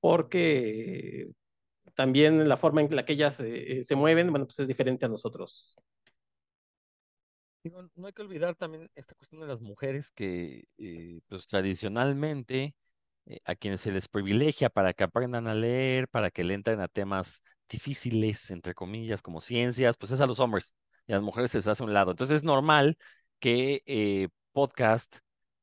[0.00, 1.28] porque
[1.98, 5.08] también la forma en la que ellas eh, se mueven, bueno, pues es diferente a
[5.08, 5.76] nosotros.
[7.96, 12.76] No hay que olvidar también esta cuestión de las mujeres que, eh, pues tradicionalmente,
[13.26, 16.80] eh, a quienes se les privilegia para que aprendan a leer, para que le entren
[16.80, 20.76] a temas difíciles, entre comillas, como ciencias, pues es a los hombres
[21.08, 22.12] y a las mujeres se les hace un lado.
[22.12, 22.96] Entonces es normal
[23.40, 25.16] que eh, podcast,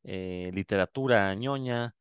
[0.03, 1.95] literatura ñoña,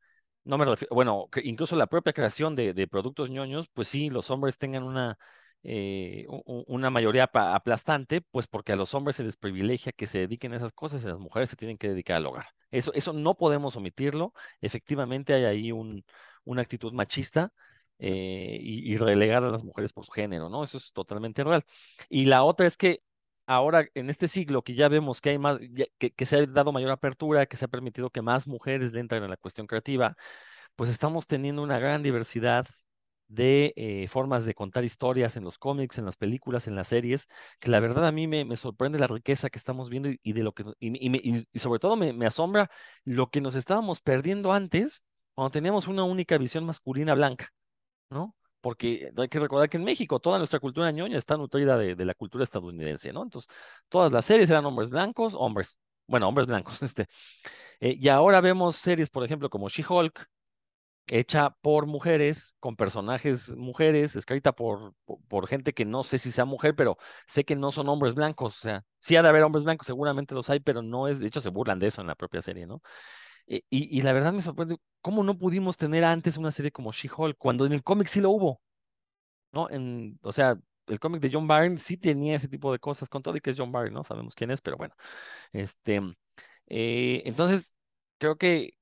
[0.44, 4.30] no me refiero, bueno, incluso la propia creación de, de productos ñoños, pues sí, los
[4.30, 5.18] hombres tengan una,
[5.62, 10.52] eh, una mayoría aplastante, pues porque a los hombres se les privilegia que se dediquen
[10.52, 12.46] a esas cosas y las mujeres se tienen que dedicar al hogar.
[12.70, 14.32] Eso, eso no podemos omitirlo.
[14.60, 16.04] Efectivamente hay ahí un,
[16.44, 17.52] una actitud machista
[17.98, 20.64] eh, y, y relegar a las mujeres por su género, ¿no?
[20.64, 21.64] Eso es totalmente real.
[22.08, 23.00] Y la otra es que
[23.46, 25.58] ahora, en este siglo, que ya vemos que hay más,
[25.98, 29.22] que, se ha dado mayor apertura, que se ha permitido que más mujeres le entren
[29.24, 30.16] en la cuestión creativa,
[30.76, 32.66] pues estamos teniendo una gran diversidad
[33.28, 37.28] de eh, formas de contar historias en los cómics, en las películas, en las series,
[37.58, 40.52] que la verdad a mí me, sorprende la riqueza que estamos viendo y, de lo
[40.54, 42.70] que y, me- y sobre todo me, me asombra
[43.04, 45.04] lo que nos estábamos perdiendo antes
[45.34, 47.52] cuando teníamos una única visión masculina blanca,
[48.10, 48.36] ¿no?
[48.64, 52.14] Porque hay que recordar que en México toda nuestra cultura ñoña está nutrida de, la
[52.14, 53.22] cultura estadounidense, ¿no?
[53.22, 53.54] Entonces,
[53.90, 57.06] todas las series eran hombres blancos, hombres, bueno, hombres blancos, este,
[57.80, 60.30] eh, y ahora vemos series, por ejemplo, como She-Hulk,
[61.08, 66.32] hecha por mujeres, con personajes mujeres, escrita por, por, por gente que no sé si
[66.32, 66.96] sea mujer, pero
[67.26, 68.56] sé que no son hombres blancos.
[68.56, 71.26] O sea, sí ha de haber hombres blancos, seguramente los hay, pero no es, de
[71.26, 72.80] hecho se burlan de eso en la propia serie, ¿no?
[73.46, 77.36] E- Y, la verdad me sorprende, ¿cómo no pudimos tener antes una serie como She-Hulk
[77.38, 78.60] cuando en el cómic sí lo hubo,
[79.52, 79.70] ¿no?
[79.70, 83.22] En, o sea, el cómic de John Byrne sí tenía ese tipo de cosas, con
[83.22, 84.04] todo y que es John Byrne, ¿no?
[84.04, 84.94] Sabemos quién es, pero bueno,
[85.52, 86.02] este,
[86.68, 87.74] eh, entonces,
[88.18, 88.74] creo que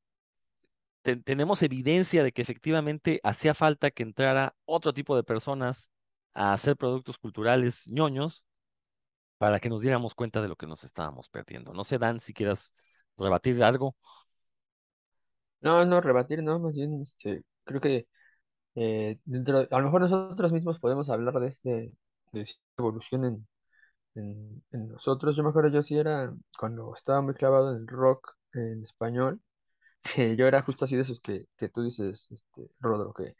[1.02, 5.90] te- tenemos evidencia de que efectivamente hacía falta que entrara otro tipo de personas
[6.34, 8.46] a hacer productos culturales ñoños
[9.38, 11.72] para que nos diéramos cuenta de lo que nos estábamos perdiendo.
[11.74, 12.74] No sé, Dan, si quieras
[13.18, 13.96] rebatir algo.
[15.62, 18.06] No, no, rebatir, no, más bien, este, creo que
[18.76, 21.92] eh, dentro, a lo mejor nosotros mismos podemos hablar de este,
[22.32, 22.46] de
[22.78, 23.48] evolución en,
[24.72, 25.36] en, nosotros.
[25.36, 29.40] Yo me acuerdo, yo sí era, cuando estaba muy clavado en el rock en español,
[30.02, 33.36] que yo era justo así de esos que, que tú dices, este, Rodro, que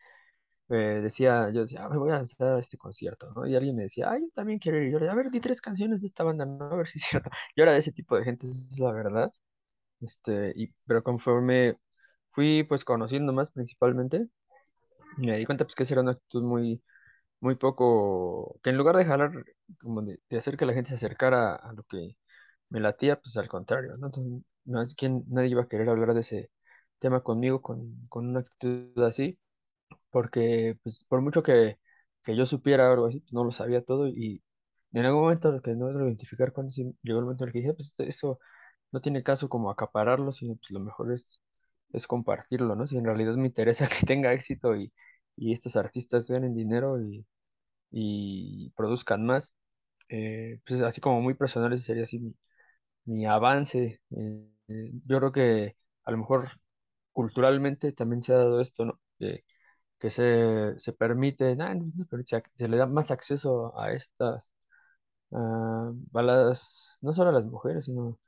[0.71, 3.47] eh, decía, yo decía, "Ah, me voy a hacer este concierto, ¿no?
[3.47, 4.93] Y alguien me decía, ah, yo también quiero ir.
[4.93, 6.65] Yo le a ver, di tres canciones de esta banda, ¿no?
[6.67, 7.31] A ver si es cierto.
[7.57, 9.33] Yo era de ese tipo de gente, es la verdad.
[10.01, 11.79] Este, y, pero conforme
[12.33, 14.29] fui pues conociendo más principalmente,
[15.18, 16.83] me di cuenta pues que esa era una actitud muy,
[17.40, 19.33] muy poco, que en lugar de jalar,
[19.81, 22.16] como de, hacer que la gente se acercara a lo que
[22.71, 24.09] me latía, pues al contrario, ¿no?
[24.09, 24.85] Entonces, no
[25.29, 26.51] nadie iba a querer hablar de ese
[26.99, 29.38] tema conmigo con, con una actitud así,
[30.11, 31.79] porque pues por mucho que,
[32.23, 34.42] que yo supiera algo así, pues no lo sabía todo y
[34.92, 37.75] en algún momento que no lo identificar cuando llegó el momento en el que dije,
[37.75, 38.38] pues esto, esto
[38.92, 41.40] no tiene caso como acapararlo, sino pues lo mejor es,
[41.92, 42.87] es compartirlo, ¿no?
[42.87, 44.92] Si en realidad me interesa que tenga éxito y,
[45.37, 47.24] y estos artistas ganen dinero y,
[47.90, 49.55] y produzcan más,
[50.11, 52.35] eh, pues así como muy personal ese sería así mi,
[53.07, 54.00] mi avance.
[54.11, 56.50] eh, eh, yo creo que a lo mejor
[57.12, 59.00] culturalmente también se ha dado esto, ¿no?
[59.18, 59.44] Que,
[60.00, 62.07] que se, se permite, nah, no se
[62.57, 64.55] se, le da más acceso a estas
[66.14, 68.18] a las, no solo a las mujeres, sino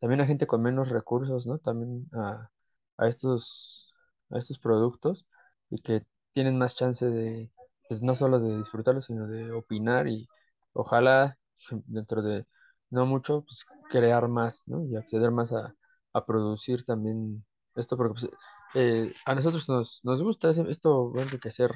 [0.00, 1.58] también a gente con menos recursos, ¿no?
[1.58, 2.50] También a,
[2.98, 3.94] a estos,
[4.30, 5.26] a estos productos
[5.70, 7.50] y que tienen más chance de,
[7.88, 10.28] pues no solo de disfrutarlos, sino de opinar y
[10.72, 11.38] ojalá
[11.86, 12.46] dentro de
[12.90, 14.84] no mucho, pues crear más, ¿no?
[14.86, 15.74] Y acceder más a,
[16.12, 18.30] a producir también esto, porque pues,
[18.74, 21.72] eh, a nosotros nos, nos gusta, esto va a enriquecer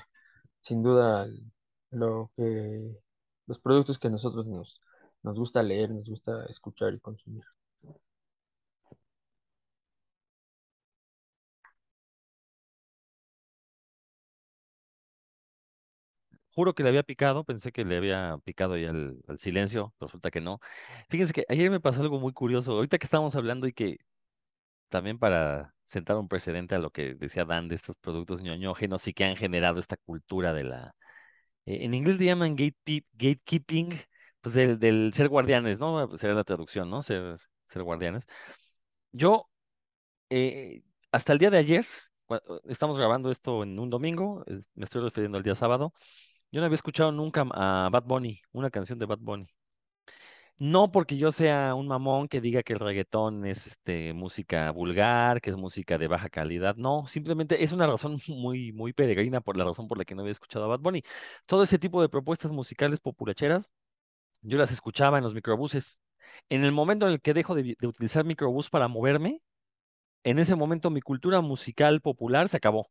[0.61, 1.27] sin duda
[1.91, 2.97] lo que
[3.47, 4.81] los productos que a nosotros nos,
[5.23, 7.45] nos gusta leer, nos gusta escuchar y consumir.
[16.59, 20.33] Juro que le había picado, pensé que le había picado ya el, el silencio, resulta
[20.33, 20.59] que no.
[21.09, 22.73] Fíjense que ayer me pasó algo muy curioso.
[22.73, 23.99] Ahorita que estábamos hablando y que
[24.89, 29.15] también para sentar un precedente a lo que decía Dan de estos productos ñoñógenos y
[29.15, 30.97] que han generado esta cultura de la
[31.67, 34.01] eh, en inglés le llaman gatekeeping,
[34.41, 36.17] pues del, ser guardianes, ¿no?
[36.19, 37.03] Sería la traducción, ¿no?
[37.03, 37.39] Ser,
[37.77, 38.27] guardianes.
[39.13, 39.49] Yo,
[40.31, 41.87] eh, hasta el día de ayer,
[42.69, 44.45] estamos grabando esto en un domingo,
[44.75, 45.93] me estoy refiriendo al día sábado,
[46.53, 49.49] yo no había escuchado nunca a Bad Bunny, una canción de Bad Bunny.
[50.61, 55.41] No porque yo sea un mamón que diga que el reggaetón es este, música vulgar,
[55.41, 56.75] que es música de baja calidad.
[56.77, 60.23] No, simplemente es una razón muy, muy peregrina por la razón por la que no
[60.23, 61.03] había escuchado a Bad Bunny.
[61.47, 63.71] Todo ese tipo de propuestas musicales populacheras,
[64.43, 66.01] yo las escuchaba en los microbuses.
[66.51, 69.43] En el momento en el que dejo de, de utilizar microbús para moverme,
[70.25, 72.89] en ese momento mi cultura musical popular se acabó.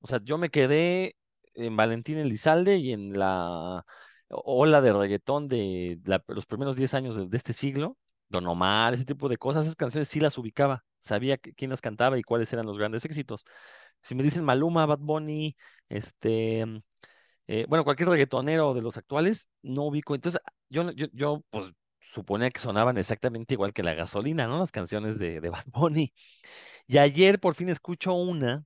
[0.00, 1.16] O sea, yo me quedé
[1.54, 3.84] en Valentín Elizalde y en la
[4.28, 7.96] ola de reggaetón de los primeros 10 años de, este siglo,
[8.28, 12.18] Don Omar, ese tipo de cosas, esas canciones sí las ubicaba, sabía quién las cantaba
[12.18, 13.44] y cuáles eran los grandes éxitos.
[14.02, 15.56] Si me dicen Maluma, Bad Bunny,
[15.88, 16.64] este,
[17.46, 20.14] eh, bueno, cualquier reggaetonero de los actuales, no ubico.
[20.14, 21.72] Entonces, yo, yo, yo pues
[22.12, 24.58] suponía que sonaban exactamente igual que la gasolina, ¿no?
[24.58, 26.12] Las canciones de, Bad Bunny.
[26.86, 28.64] Y ayer por fin escucho una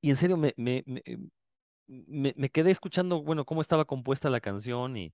[0.00, 0.54] y en serio me,
[1.88, 5.12] me- quedé escuchando, bueno, cómo estaba compuesta la canción y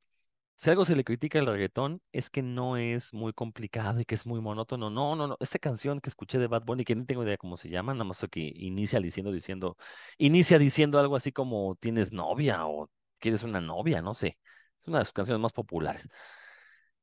[0.56, 4.14] si algo se le critica al reggaetón es que no es muy complicado y que
[4.16, 4.90] es muy monótono.
[4.90, 5.36] No, no, no.
[5.40, 8.04] Esta canción que escuché de Bad Bunny, que no tengo idea cómo se llama, nada
[8.04, 9.76] más que inicia diciendo, diciendo,
[10.18, 14.38] inicia diciendo algo así como tienes novia o quieres una novia, no sé.
[14.80, 16.08] Es una de sus canciones más populares.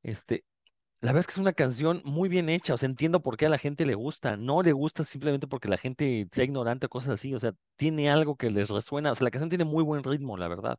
[0.04, 0.46] Este,
[1.02, 3.46] la verdad es que es una canción muy bien hecha, o sea, entiendo por qué
[3.46, 4.36] a la gente le gusta.
[4.38, 8.10] No le gusta simplemente porque la gente sea ignorante o cosas así, o sea, tiene
[8.10, 10.78] algo que les resuena, o sea, la canción tiene muy buen ritmo, la verdad.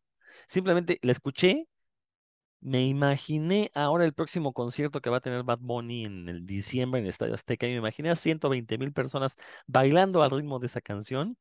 [0.48, 1.66] Simplemente la escuché,
[2.60, 7.00] me imaginé ahora el próximo concierto que va a tener Bad Bunny en el diciembre
[7.00, 10.66] en el Estadio Azteca y me imaginé a 120 mil personas bailando al ritmo de
[10.66, 11.36] esa canción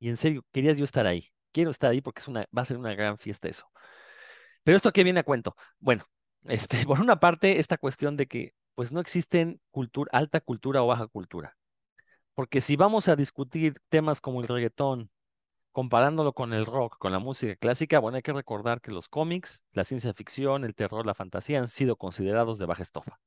[0.00, 1.30] y en serio, quería yo estar ahí.
[1.52, 3.70] Quiero estar ahí porque es una, va a ser una gran fiesta eso.
[4.64, 5.56] Pero esto qué viene a cuento.
[5.78, 6.04] Bueno,
[6.48, 9.60] este, por una parte, esta cuestión de que pues no existen
[10.12, 11.56] alta cultura o baja cultura.
[12.34, 15.10] Porque si vamos a discutir temas como el reggaetón,
[15.72, 19.62] comparándolo con el rock, con la música clásica, bueno, hay que recordar que los cómics,
[19.72, 23.20] la ciencia ficción, el terror, la fantasía han sido considerados de baja estofa.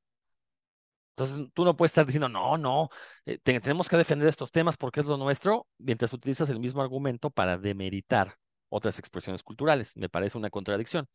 [1.15, 2.89] Entonces, tú no puedes estar diciendo, no, no,
[3.25, 6.81] eh, te- tenemos que defender estos temas porque es lo nuestro, mientras utilizas el mismo
[6.81, 8.37] argumento para demeritar
[8.69, 9.95] otras expresiones culturales.
[9.97, 11.07] Me parece una contradicción,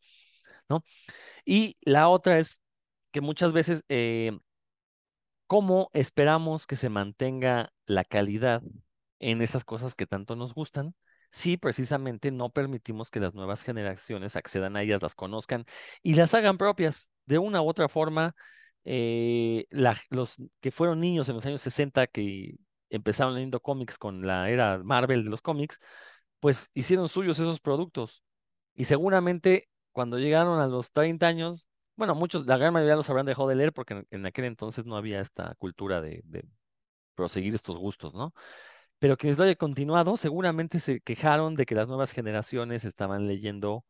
[1.44, 2.61] Y la otra es
[3.12, 4.33] que muchas veces, eh,
[5.46, 8.62] ¿cómo esperamos que se mantenga la calidad
[9.18, 10.94] en esas cosas que tanto nos gustan?
[11.31, 15.64] Si precisamente no permitimos que las nuevas generaciones accedan a ellas, las conozcan
[16.03, 17.11] y las hagan propias.
[17.27, 18.35] De una u otra forma,
[18.85, 22.55] eh, los que fueron niños en los años 60 que
[22.90, 25.81] empezaron leyendo cómics con la era Marvel de los cómics,
[26.40, 28.22] pues hicieron suyos esos productos.
[28.74, 33.26] Y seguramente cuando llegaron a los 30 años, bueno, muchos, la gran mayoría los habrán
[33.26, 36.44] dejado de leer porque en, aquel entonces no había esta cultura de, de
[37.14, 38.35] proseguir estos gustos, ¿no?
[38.98, 43.85] Pero quienes lo hayan continuado, seguramente se quejaron de que las nuevas generaciones estaban leyendo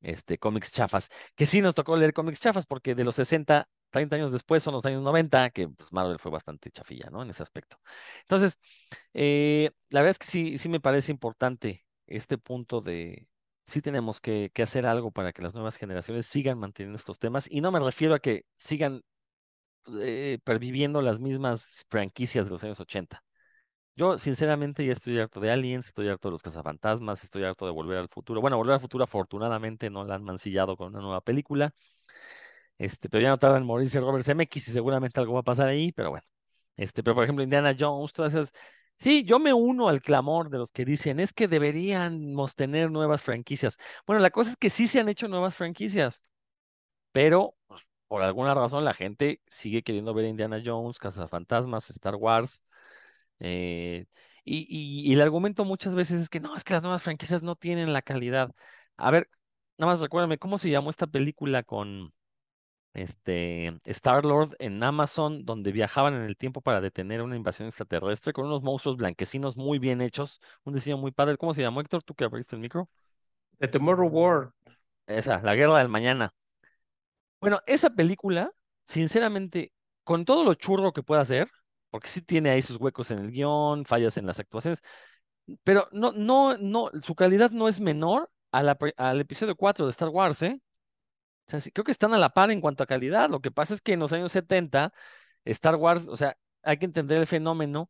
[0.00, 4.16] este, cómics chafas, que sí nos tocó leer cómics chafas porque de los 60, 30
[4.16, 7.22] años después son los años 90, que pues, Marvel fue bastante chafilla, ¿no?
[7.22, 7.80] En ese aspecto.
[8.22, 8.58] Entonces,
[9.14, 13.28] eh, la verdad es que sí, sí me parece importante este punto de,
[13.68, 17.60] sí tenemos que, hacer algo para que las nuevas generaciones sigan manteniendo estos temas y
[17.60, 19.02] no me refiero a que sigan
[20.00, 23.22] eh, perviviendo las mismas franquicias de los años 80.
[23.96, 27.72] Yo, sinceramente, ya estoy harto de Aliens, estoy harto de los cazafantasmas, estoy harto de
[27.72, 28.40] Volver al Futuro.
[28.40, 31.74] Bueno, Volver al Futuro, afortunadamente, no la han mancillado con una nueva película.
[32.78, 35.68] Este, pero ya no tarda en morirse Robert Zemeckis y seguramente algo va a pasar
[35.68, 36.24] ahí, pero bueno.
[36.76, 38.52] Este, pero por ejemplo, Indiana Jones, todas esas.
[38.98, 43.22] Sí, yo me uno al clamor de los que dicen, es que deberíamos tener nuevas
[43.22, 43.78] franquicias.
[44.06, 46.24] Bueno, la cosa es que sí se han hecho nuevas franquicias,
[47.12, 52.64] pero pues, por alguna razón la gente sigue queriendo ver Indiana Jones, Cazafantasmas, Star Wars.
[53.40, 54.06] Eh,
[54.44, 57.42] y, y- y el argumento muchas veces es que no, es que las nuevas franquicias
[57.42, 58.50] no tienen la calidad.
[58.96, 59.30] A ver,
[59.78, 62.14] nada más recuérdame, ¿cómo se llamó esta película con
[62.98, 68.46] este Star-Lord en Amazon, donde viajaban en el tiempo para detener una invasión extraterrestre con
[68.46, 71.36] unos monstruos blanquecinos muy bien hechos, un diseño muy padre?
[71.36, 72.02] ¿Cómo se llamó, Héctor?
[72.02, 72.88] ¿Tú que abriste el micro?
[73.58, 74.52] The Tomorrow War.
[75.06, 76.32] Esa, La Guerra del Mañana.
[77.40, 78.50] Bueno, esa película,
[78.84, 79.72] sinceramente,
[80.04, 81.48] con todo lo churro que pueda hacer,
[81.90, 84.82] porque sí tiene ahí sus huecos en el guion, fallas en las actuaciones,
[85.64, 89.86] pero no, no, no, su calidad no es menor a la pre- al episodio 4
[89.86, 90.60] de Star Wars, ¿eh?
[91.72, 93.30] Creo que están a la par en cuanto a calidad.
[93.30, 94.92] Lo que pasa es que en los años 70,
[95.44, 97.88] Star Wars, o sea, hay que entender el fenómeno,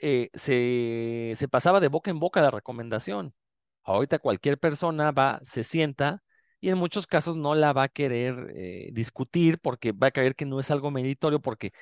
[0.00, 3.34] eh, se, se pasaba de boca en boca la recomendación.
[3.84, 6.22] Ahorita cualquier persona va, se sienta
[6.60, 10.34] y en muchos casos no la va a querer eh, discutir porque va a creer
[10.36, 11.72] que no es algo meritorio, porque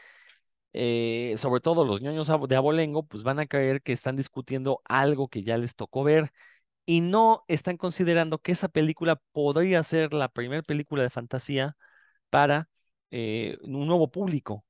[0.73, 5.29] eh, sobre todo los ñoños de abolengo, pues van a creer que están discutiendo algo
[5.29, 6.33] que ya les tocó ver
[6.87, 11.77] y no están considerando que esa película podría ser la primera película de fantasía
[12.31, 12.69] para
[13.11, 14.65] eh, un nuevo público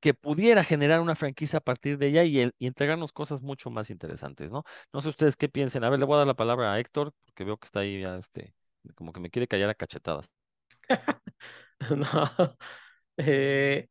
[0.00, 4.50] que pudiera generar una franquicia a partir de ella y, entregarnos cosas mucho más interesantes,
[4.50, 4.64] ¿no?
[4.92, 5.84] No sé ustedes qué piensen.
[5.84, 8.02] A ver, le voy a dar la palabra a Héctor, porque veo que está ahí
[8.02, 8.54] ya, este,
[8.96, 10.28] como que me quiere callar a cachetadas.
[13.16, 13.86] Eh,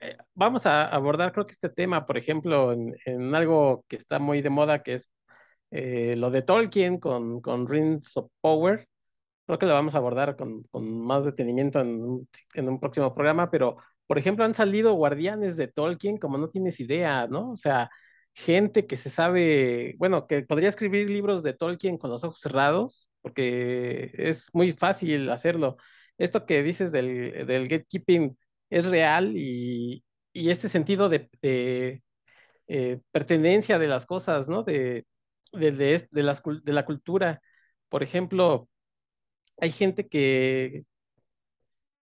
[0.00, 4.18] eh, vamos a abordar, creo que este tema, por ejemplo, en, en algo que está
[4.18, 5.08] muy de moda, que es
[5.70, 8.88] eh, lo de Tolkien con, con Rings of Power.
[9.46, 13.14] Creo que lo vamos a abordar con, con más detenimiento en un, en un próximo
[13.14, 17.52] programa, pero, por ejemplo, han salido guardianes de Tolkien como no tienes idea, ¿no?
[17.52, 17.90] O sea,
[18.34, 23.08] gente que se sabe, bueno, que podría escribir libros de Tolkien con los ojos cerrados,
[23.22, 25.76] porque es muy fácil hacerlo.
[26.18, 28.36] Esto que dices del, del gatekeeping
[28.70, 31.28] es real y, y este sentido de,
[32.68, 34.62] eh, pertenencia de las cosas, ¿no?
[34.62, 35.06] De,
[35.52, 35.70] de,
[36.10, 37.40] de, las, de la cultura.
[37.88, 38.68] Por ejemplo,
[39.58, 40.84] hay gente que,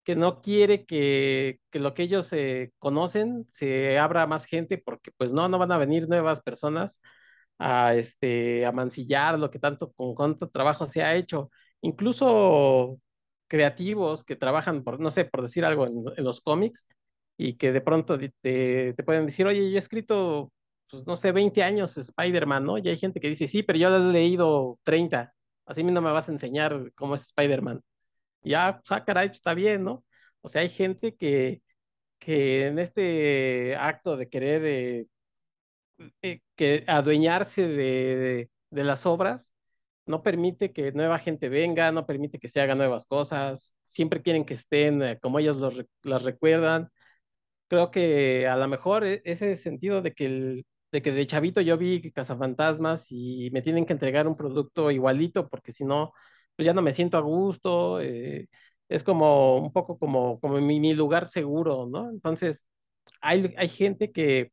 [0.05, 2.31] que no quiere que, que lo que ellos
[2.79, 7.03] conocen se abra a más gente porque pues no, no van a venir nuevas personas
[7.59, 11.51] a, este, a mancillar lo que tanto, con cuánto trabajo se ha hecho.
[11.83, 12.99] Incluso
[13.49, 16.87] creativos que trabajan, por, no sé, por decir algo en, en los cómics
[17.37, 18.33] y que de pronto te,
[18.95, 20.53] te, pueden decir, oye, yo he escrito,
[20.91, 22.79] pues no sé, 20 años Spider-Man, ¿no?
[22.79, 25.35] Y hay gente que dice, sí, pero yo lo he leído 30,
[25.67, 27.83] así no me vas a enseñar cómo es Spider-Man.
[28.43, 30.05] Ya, pues, ah, caray, pues está bien, ¿no?
[30.41, 31.63] O sea, hay gente que,
[32.19, 35.07] que en este acto de querer eh,
[36.23, 39.53] eh, que adueñarse de, de, las obras,
[40.07, 44.45] no permite que nueva gente venga, no permite que se hagan nuevas cosas, siempre quieren
[44.45, 46.89] que estén eh, como ellos los, las recuerdan.
[47.69, 51.61] Creo que a lo mejor e, ese sentido de que, el, de que de chavito
[51.61, 56.13] yo vi cazafantasmas y me tienen que entregar un producto igualito, porque si no,
[56.57, 58.01] pues ya no me siento a gusto.
[58.01, 58.49] Eh,
[58.89, 62.11] es como un poco como, como mi, mi, lugar seguro, ¿no?
[62.11, 62.67] Entonces,
[63.21, 64.53] hay, hay gente que,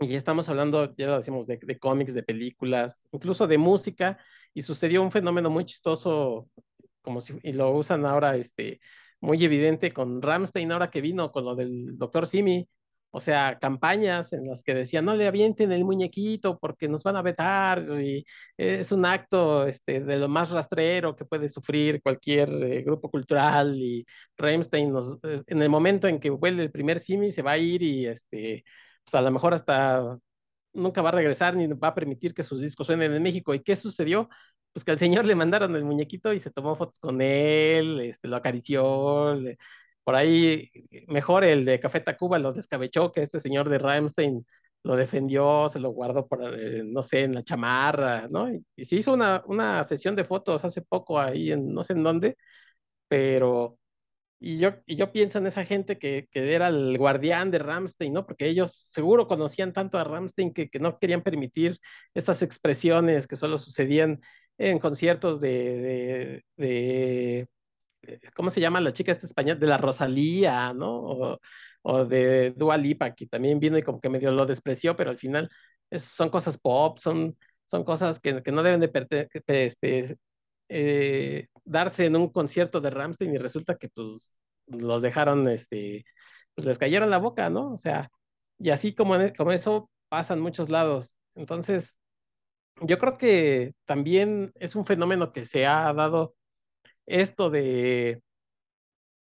[0.00, 4.18] y ya estamos hablando, ya lo decimos, de, de cómics, de películas, incluso de música,
[4.54, 6.48] y sucedió un fenómeno muy chistoso,
[7.02, 8.80] como si, y lo usan ahora, este,
[9.20, 12.68] muy evidente con Ramstein, ahora que vino con lo del doctor Simi,
[13.12, 17.16] o sea, campañas en las que decían, no le avienten el muñequito porque nos van
[17.16, 18.24] a vetar, y
[18.56, 23.76] es un acto este, de lo más rastrero que puede sufrir cualquier eh, grupo cultural,
[23.76, 24.04] y
[24.36, 27.82] Rammstein, nos, en el momento en que vuelve el primer Simi, se va a ir
[27.82, 28.64] y este,
[29.04, 30.18] pues a lo mejor hasta
[30.72, 33.54] nunca va a regresar ni va a permitir que sus discos suenen en México.
[33.54, 34.28] ¿Y qué sucedió?
[34.72, 38.28] Pues que al señor le mandaron el muñequito y se tomó fotos con él, este,
[38.28, 39.58] lo acarició, le,
[40.04, 40.70] por ahí
[41.08, 44.44] mejor el de Café Tacuba lo descabechó que este señor de Rammstein
[44.84, 48.48] lo defendió, se lo guardó por, eh, no sé, en la chamarra, ¿no?
[48.52, 52.02] Y, se hizo una, una, sesión de fotos hace poco ahí en no sé en
[52.02, 52.36] dónde,
[53.08, 53.78] pero,
[54.40, 58.12] y yo, y yo pienso en esa gente que, que era el guardián de Rammstein,
[58.14, 58.26] ¿no?
[58.26, 61.78] Porque ellos seguro conocían tanto a Rammstein que, que no querían permitir
[62.14, 64.20] estas expresiones que solo sucedían
[64.58, 67.48] en conciertos de, de
[68.34, 69.58] ¿cómo se llama la chica esta española?
[69.60, 70.96] De la Rosalía, ¿no?
[71.00, 71.38] O,
[71.82, 75.18] o, de Dua Lipa, que también vino y como que medio lo despreció, pero al
[75.18, 75.50] final
[75.98, 77.36] son cosas pop, son,
[77.66, 80.16] son cosas que, que no deben de este,
[80.68, 86.04] eh, darse en un concierto de Ramstein y resulta que pues los dejaron, este,
[86.54, 87.72] pues les cayeron la boca, ¿no?
[87.72, 88.10] O sea,
[88.58, 91.16] y así como, como eso pasa en muchos lados.
[91.34, 91.96] Entonces,
[92.80, 96.34] yo creo que también es un fenómeno que se ha dado
[97.06, 98.22] esto de,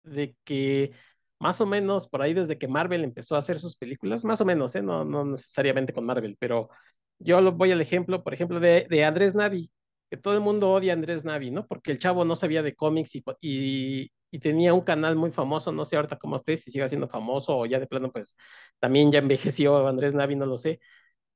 [0.04, 0.92] de que
[1.38, 4.44] más o menos por ahí desde que Marvel empezó a hacer sus películas, más o
[4.44, 4.82] menos, ¿eh?
[4.82, 6.70] no, no necesariamente con Marvel, pero
[7.18, 9.70] yo voy al ejemplo, por ejemplo, de, de Andrés Navi,
[10.10, 11.66] que todo el mundo odia a Andrés Navi, ¿no?
[11.66, 15.72] Porque el chavo no sabía de cómics y, y, y, tenía un canal muy famoso,
[15.72, 18.36] no sé ahorita cómo esté, si sigue siendo famoso o ya de plano, pues
[18.78, 20.78] también ya envejeció Andrés Navi, no lo sé,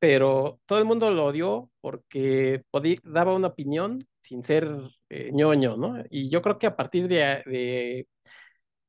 [0.00, 4.68] pero todo el mundo lo odió porque podía, daba una opinión sin ser
[5.10, 6.02] eh, ñoño, ¿no?
[6.10, 8.06] Y yo creo que a partir de,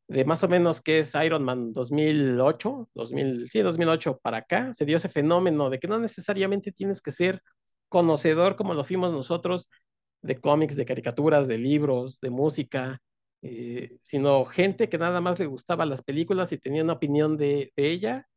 [0.08, 4.86] de, más o menos que es Iron Man 2008, 2000, sí, 2008 para acá, se
[4.86, 7.42] dio ese fenómeno de que no necesariamente tienes que ser
[7.90, 9.70] conocedor como lo fuimos nosotros
[10.22, 13.00] de cómics, de caricaturas, de libros, de música,
[13.42, 17.74] eh, sino gente que nada más le gustaba las películas y tenía una opinión de,
[17.76, 18.28] de ella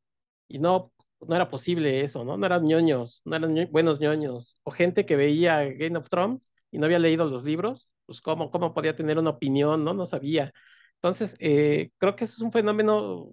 [0.48, 0.93] y no
[1.28, 2.36] no era posible eso, ¿no?
[2.36, 6.78] No eran ñoños, no eran buenos ñoños, o gente que veía Game of Thrones y
[6.78, 9.94] no había leído los libros, pues cómo, cómo podía tener una opinión, ¿no?
[9.94, 10.52] No sabía.
[10.96, 13.30] Entonces, eh, creo que eso es un fenómeno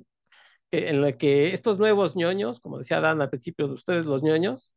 [0.72, 4.74] en el que estos nuevos ñoños, como decía Dan al principio de ustedes, los ñoños,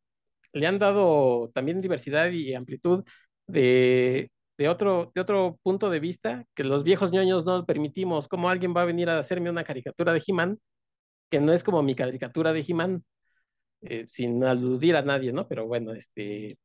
[0.53, 3.05] le han dado también diversidad y amplitud
[3.47, 8.29] de, de, otro, de otro punto de vista que los viejos ñoños no permitimos.
[8.29, 10.59] ¿Cómo alguien va a venir a hacerme una caricatura de He-Man
[11.41, 13.05] no es como mi caricatura de He-Man,
[13.83, 15.49] eh, sin aludir a nadie, ¿no?
[15.49, 16.59] Pero bueno, este,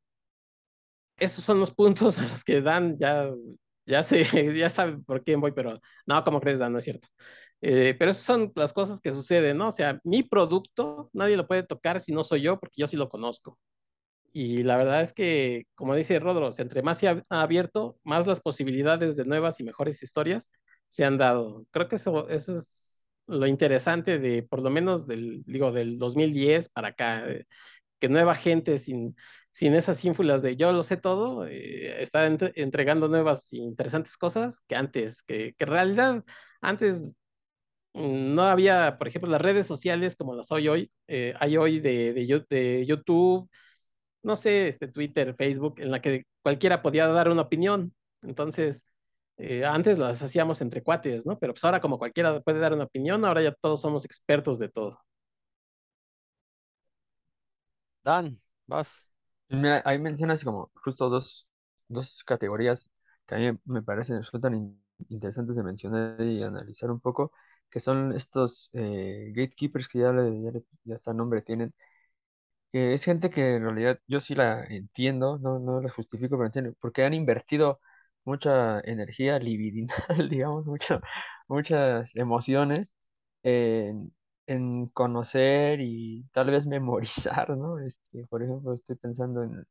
[1.17, 3.31] esos son los puntos a los que Dan ya,
[3.85, 4.23] ya sé,
[4.57, 6.73] ya sabe por quién voy, pero no, como crees, Dan?
[6.73, 7.07] No es cierto.
[7.61, 9.67] Eh, pero esas son las cosas que suceden, ¿no?
[9.69, 12.95] O sea, mi producto nadie lo puede tocar si no soy yo, porque yo sí
[12.97, 13.59] lo conozco.
[14.33, 18.41] Y la verdad es que, como dice Rodros, entre más se ha abierto, más las
[18.41, 20.51] posibilidades de nuevas y mejores historias
[20.87, 21.65] se han dado.
[21.71, 22.88] Creo que eso, eso es
[23.29, 27.45] lo interesante de, por lo menos del, digo, del 2010 para acá, eh,
[27.99, 29.15] que nueva gente sin,
[29.51, 34.61] sin esas ínfulas de yo lo sé todo, eh, está entre- entregando nuevas interesantes cosas
[34.67, 36.25] que antes, que, que en realidad
[36.61, 37.01] antes
[37.93, 42.13] no había, por ejemplo, las redes sociales como las hay hoy, eh, hay hoy de,
[42.13, 43.49] de, de YouTube,
[44.23, 47.93] no sé, este Twitter, Facebook, en la que cualquiera podía dar una opinión.
[48.23, 48.85] Entonces,
[49.39, 51.39] eh, antes las hacíamos entre cuates, ¿no?
[51.39, 54.69] Pero pues ahora como cualquiera puede dar una opinión, ahora ya todos somos expertos de
[54.69, 54.97] todo.
[58.03, 59.09] Dan, vas.
[59.47, 61.51] Pues Mira, ahí mencionas como justo dos,
[61.87, 62.89] dos categorías
[63.25, 67.31] que a mí me parecen resultan in- interesantes de mencionar y analizar un poco,
[67.69, 71.73] que son estos eh, gatekeepers que ya, le, ya, le- ya hasta nombre tienen,
[72.71, 76.45] que es gente que en realidad yo sí la entiendo, no, no la justifico, pero
[76.47, 77.79] entiendo, porque han invertido
[78.25, 79.97] mucha energía libidinal,
[80.29, 80.65] digamos,
[81.47, 82.93] muchas emociones
[83.43, 84.13] en,
[84.47, 87.79] en conocer y tal vez memorizar, ¿no?
[87.79, 89.65] Este, por ejemplo, estoy pensando en,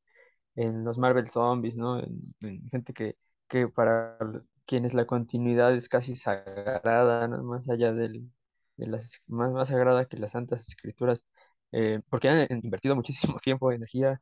[0.57, 1.99] en los Marvel Zombies, ¿no?
[2.01, 3.16] En, en gente que,
[3.49, 4.18] que para
[4.66, 7.42] quienes la continuidad es casi sagrada, ¿no?
[7.44, 8.30] Más allá del,
[8.76, 11.24] de las, más, más sagrada que las santas escrituras,
[11.72, 14.20] eh, porque han invertido muchísimo tiempo, energía,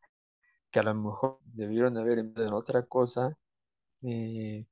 [0.70, 3.36] que a lo mejor debieron haber en otra cosa,
[4.02, 4.64] eh,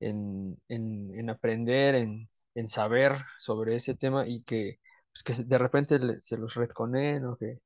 [0.00, 4.80] en, en, en aprender, en, en saber sobre ese tema y que,
[5.12, 7.60] pues, que de repente se los retconen o que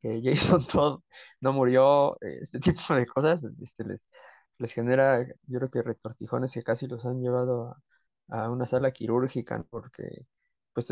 [0.00, 1.02] que Jason Todd
[1.40, 4.06] no murió, eh, este tipo de cosas, este, les,
[4.58, 7.76] les genera, yo creo que retortijones que casi los han llevado
[8.28, 10.26] a, una sala quirúrgica, porque
[10.74, 10.88] pues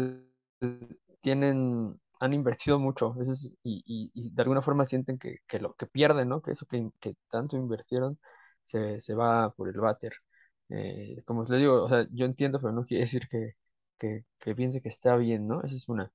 [1.21, 3.15] tienen, han invertido mucho
[3.63, 6.43] y, y- y de alguna forma sienten que, que lo que pierden, ¿no?
[6.43, 8.19] Que eso que, que tanto invirtieron
[8.69, 10.13] se, se va por el váter.
[10.71, 13.55] Eh, como les digo, o sea, yo entiendo, pero no quiere decir que,
[13.99, 15.63] que, que piense que está bien, ¿no?
[15.63, 16.13] Esa es una.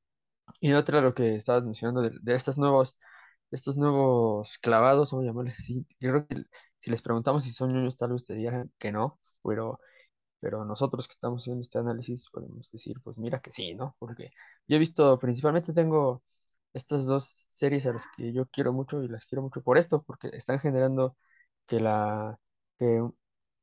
[0.60, 2.97] Y otra, lo que estabas mencionando de, de estos nuevos,
[3.51, 5.86] estos nuevos clavados, vamos a llamarles así.
[5.99, 6.43] Creo que
[6.80, 9.80] si les preguntamos si son ñoños, tal vez te digan que no, pero,
[10.39, 13.95] pero nosotros que estamos haciendo este análisis podemos decir, pues mira que sí, ¿no?
[13.99, 14.32] Porque
[14.68, 16.24] yo he visto, principalmente tengo
[16.74, 20.04] estas dos series a las que yo quiero mucho y las quiero mucho por esto,
[20.04, 21.16] porque están generando
[21.68, 22.39] que la,
[22.78, 23.01] que,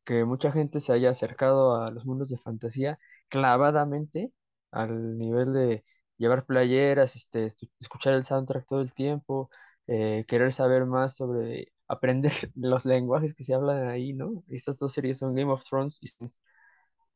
[0.05, 2.99] que mucha gente se haya acercado a los mundos de fantasía
[3.29, 4.33] clavadamente
[4.73, 5.85] al nivel de
[6.19, 9.51] llevar playeras, este, escu- escuchar el soundtrack todo el tiempo,
[9.87, 14.45] eh, querer saber más sobre, aprender los lenguajes que se hablan ahí, ¿no?
[14.49, 16.09] Estas dos series son Game of Thrones y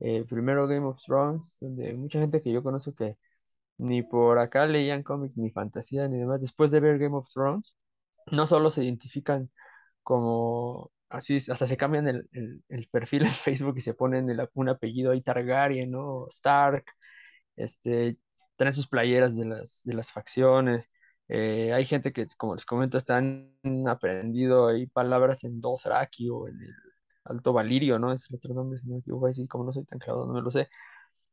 [0.01, 3.16] eh, primero Game of Thrones, donde mucha gente que yo conozco que
[3.78, 7.76] ni por acá leían cómics, ni fantasía, ni demás, después de ver Game of Thrones,
[8.32, 9.51] no solo se identifican
[10.05, 15.12] como así, hasta se cambian el, el- perfil en Facebook y se ponen un apellido
[15.12, 16.28] ahí Targaryen, ¿no?
[16.30, 16.86] Stark,
[17.57, 18.18] este,
[18.57, 20.90] traen sus playeras de las, de las facciones.
[21.28, 23.52] eh, hay gente que, como les comento, están
[23.88, 26.72] aprendido ahí palabras en Dothraki o en el
[27.24, 28.12] Alto Valirio, ¿no?
[28.12, 30.42] Es el otro nombre, si no me así como no soy tan clavado, no me
[30.42, 30.68] lo sé,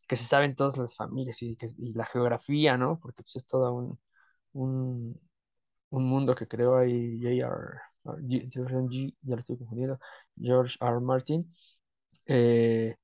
[0.07, 2.99] que se saben todas las familias y, que, la geografía, ¿no?
[3.01, 3.99] Porque pues, es todo un,
[4.53, 5.22] un,
[5.91, 7.82] un mundo que creó ahí J.R.
[8.06, 8.49] G-
[10.38, 10.99] George R.
[11.02, 11.49] Martin.
[12.28, 12.95] eh,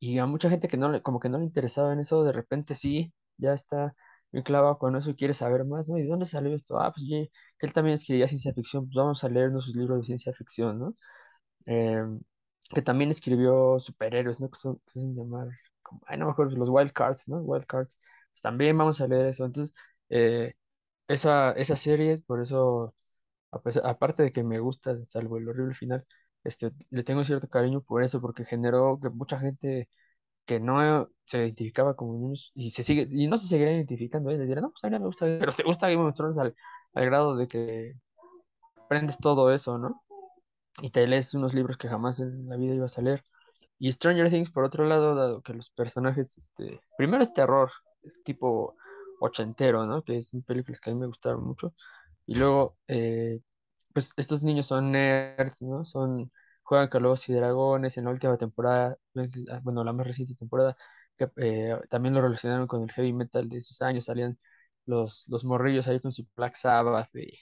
[0.00, 2.32] y a mucha gente que no le, como que no le interesaba en eso, de
[2.32, 3.94] repente sí, ya está
[4.32, 5.98] muy clavado con eso y quiere saber más, ¿no?
[5.98, 6.80] ¿Y de dónde salió esto?
[6.80, 7.30] Ah, pues que
[7.60, 10.96] él también escribía ciencia ficción, pues vamos a leernos sus libros de ciencia ficción, ¿no?
[11.66, 12.20] Em,
[12.70, 14.50] que también escribió superhéroes, ¿no?
[14.50, 15.48] Que son, que hacen llamar,
[15.82, 17.38] como, ay, no me acuerdo, los Wild Cards, ¿no?
[17.38, 17.98] Wild Cards.
[18.32, 19.44] Pues también vamos a leer eso.
[19.46, 19.74] Entonces,
[20.10, 20.54] eh,
[21.08, 22.94] esa, esa serie, por eso,
[23.84, 26.06] aparte de que me gusta, salvo el horrible final,
[26.44, 29.88] este, le tengo cierto cariño por eso, porque generó que mucha gente
[30.46, 34.38] que no se identificaba como niños y se sigue, y no se seguirá identificando, ¿eh?
[34.38, 36.54] Les dirán, no, pues a mí me gusta, pero te gusta Game of Thrones al,
[36.94, 37.94] al grado de que
[38.84, 40.02] aprendes todo eso, ¿no?
[40.82, 43.24] Y te lees unos libros que jamás en la vida ibas a leer.
[43.78, 47.70] Y Stranger Things, por otro lado, dado que los personajes, este, primero es terror,
[48.24, 48.76] tipo
[49.20, 50.02] ochentero, ¿no?
[50.02, 51.74] Que son películas que a mí me gustaron mucho.
[52.26, 53.40] Y luego, eh,
[53.92, 55.84] pues estos niños son nerds, ¿no?
[55.84, 58.96] Son, juegan Calabozos y Dragones en la última temporada,
[59.50, 60.76] ah, bueno, la más reciente temporada,
[61.16, 64.38] que eh, también lo relacionaron con el heavy metal de esos años, salían
[64.86, 67.38] los, los morrillos ahí con su Black Sabbath de,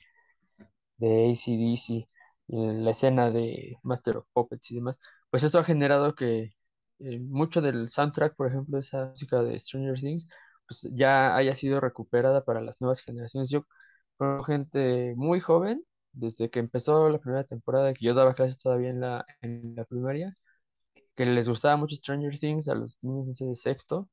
[0.99, 2.09] de AC/DC,
[2.49, 4.99] la escena de Master of Puppets y demás,
[5.31, 6.53] pues eso ha generado que
[6.99, 10.27] eh, mucho del soundtrack, por ejemplo, esa música de Stranger Things,
[10.69, 13.51] pues ya haya sido recuperada para las nuevas generaciones.
[13.51, 13.67] Yo
[14.47, 19.01] gente muy joven, desde que empezó la primera temporada, que yo daba clases todavía en
[19.01, 20.37] la, en la primaria,
[21.17, 24.09] que les gustaba mucho Stranger Things a los niños de sexto,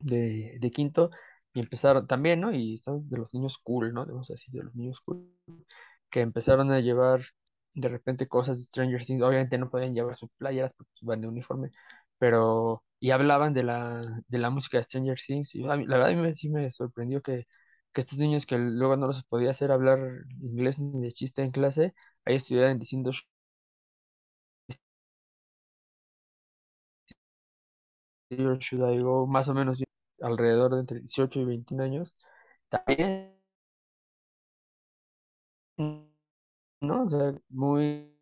[0.00, 1.10] de, de quinto,
[1.54, 2.52] y empezaron también, ¿no?
[2.52, 4.06] Y son de los niños cool, ¿no?
[4.06, 5.28] Debemos decir, de los niños cool,
[6.10, 7.22] que empezaron a llevar
[7.74, 9.22] de repente cosas de Stranger Things.
[9.22, 11.70] Obviamente no podían llevar sus playeras porque van de uniforme,
[12.18, 15.54] pero y hablaban de la, de la música de Stranger Things.
[15.54, 17.46] Y mí- la verdad a mí sí me sorprendió que,
[17.98, 19.98] que estos niños que luego no los podía hacer hablar
[20.40, 21.94] inglés ni de chiste en clase,
[22.24, 23.10] ahí estuvieran diciendo
[28.30, 29.82] Should I más o menos
[30.20, 32.16] alrededor de entre 18 y 21 años.
[32.68, 33.34] También,
[36.80, 37.04] ¿no?
[37.04, 38.14] O sea, muy...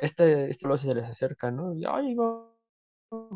[0.00, 1.74] este, este lo se les acerca, ¿no?
[1.74, 1.84] Y,
[2.14, 2.56] Go,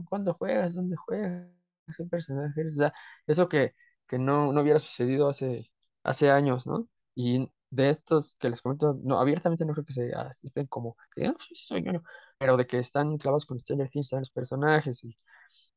[0.09, 0.75] ¿cuándo juegas?
[0.75, 1.56] ¿Dónde juegas?
[1.97, 2.79] ¿Qué personaje eres?
[2.81, 2.91] O
[3.27, 3.75] eso que,
[4.09, 5.71] que no, no hubiera sucedido hace,
[6.03, 6.89] hace años, ¿no?
[7.15, 11.27] Y de estos que les comento, no, abiertamente no creo que se acepten como que,
[11.27, 12.03] "Ah, sí, soy ñoño",
[12.39, 15.17] pero de que están clavados con Stranger Things, están los personajes y,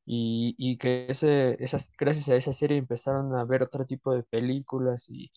[0.06, 4.22] y, y que ese, esas, gracias a esa serie empezaron a ver otro tipo de
[4.24, 5.32] películas y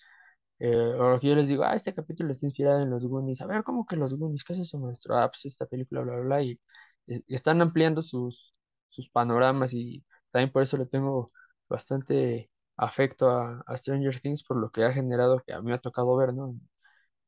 [0.59, 0.69] eh,
[0.99, 3.41] o yo les digo, ah, este capítulo está inspirado en los Goonies.
[3.41, 4.43] A ver, ¿cómo que los Goonies?
[4.43, 5.17] ¿Qué es eso, maestro?
[5.17, 6.43] Ah, pues esta película, bla, bla, bla.
[6.43, 6.59] Y,
[7.07, 8.53] y están ampliando sus,
[8.89, 10.03] sus panoramas y
[10.33, 11.33] también por eso le tengo
[11.69, 15.79] bastante afecto a, Stranger Things por lo que ha generado, que a mí me ha
[15.79, 16.55] tocado ver, ¿no?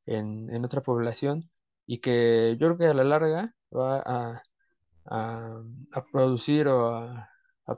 [0.06, 1.50] En, en otra población
[1.88, 4.44] y que yo creo que a la larga va a,
[5.06, 5.62] a,
[6.12, 7.30] producir o a,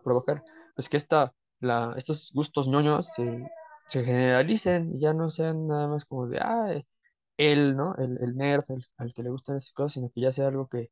[0.04, 0.44] provocar,
[0.76, 3.50] pues que esta, la, estos gustos ñoños se,
[3.88, 6.74] se generalicen y ya no sean nada más como de, ah,
[7.38, 7.96] él, ¿no?
[7.98, 10.68] El, el nerd, el- al que le gustan esas cosas, sino que ya sea algo
[10.68, 10.92] que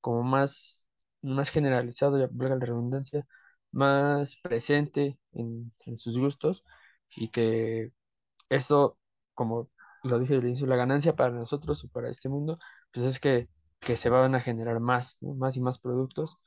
[0.00, 0.88] como más,
[1.22, 3.26] más generalizado, ya valga la redundancia,
[3.72, 6.64] más presente en, en sus gustos
[7.16, 7.92] y que
[8.50, 8.98] eso,
[9.34, 9.70] como
[10.04, 12.58] lo dije al inicio, la ganancia para nosotros o para este mundo,
[12.92, 13.48] pues es que,
[13.80, 15.34] que se van a generar más, ¿no?
[15.34, 16.38] Más y más productos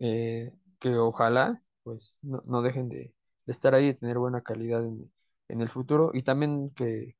[0.00, 2.96] eh, que ojalá pues no, no dejen de,
[3.46, 5.12] de estar ahí, de tener buena calidad en,
[5.48, 7.16] en el futuro y también que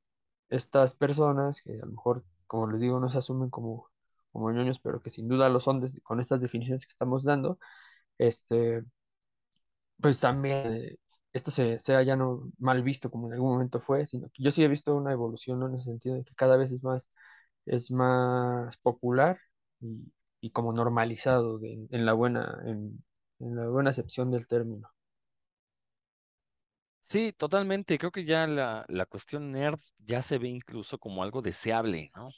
[0.51, 3.91] estas personas que a lo mejor, como les digo, no se asumen como,
[4.33, 7.59] como ñoños, pero que sin duda lo son des- con estas definiciones que estamos dando,
[8.19, 8.85] este
[10.01, 10.97] pues también
[11.33, 14.51] esto se, sea ya no mal visto como en algún momento fue, sino que yo
[14.51, 15.69] sí he visto una evolución, ¿no?
[15.69, 17.11] En ese sentido de que cada vez es más,
[17.67, 19.39] es más popular
[19.81, 23.05] y, y como normalizado en la buena, en,
[23.41, 24.91] en la buena acepción del término.
[27.01, 27.99] Sí, totalmente.
[27.99, 32.31] Creo que ya la, la cuestión nerd ya se ve incluso como algo deseable, ¿no?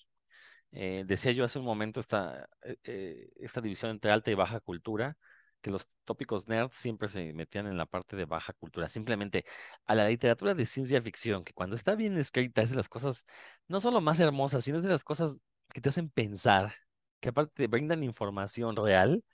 [0.72, 4.60] Eh, decía yo hace un momento esta, eh, eh, esta división entre alta y baja
[4.60, 5.16] cultura,
[5.60, 8.88] que los tópicos nerd siempre se metían en la parte de baja cultura.
[8.88, 9.44] Simplemente
[9.86, 13.26] a la literatura de ciencia ficción, que cuando está bien escrita es de las cosas
[13.68, 15.40] no solo más hermosas, sino es de las cosas
[15.72, 16.74] que te hacen pensar,
[17.20, 19.24] que aparte te brindan información real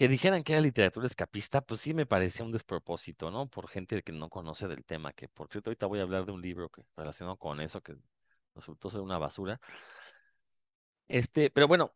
[0.00, 3.48] que dijeran que era literatura escapista, pues sí me parecía un despropósito, ¿no?
[3.48, 6.32] Por gente que no conoce del tema, que por cierto, ahorita voy a hablar de
[6.32, 7.96] un libro que relacionado con eso, que
[8.54, 9.60] resultó ser una basura.
[11.08, 11.92] Este, pero bueno,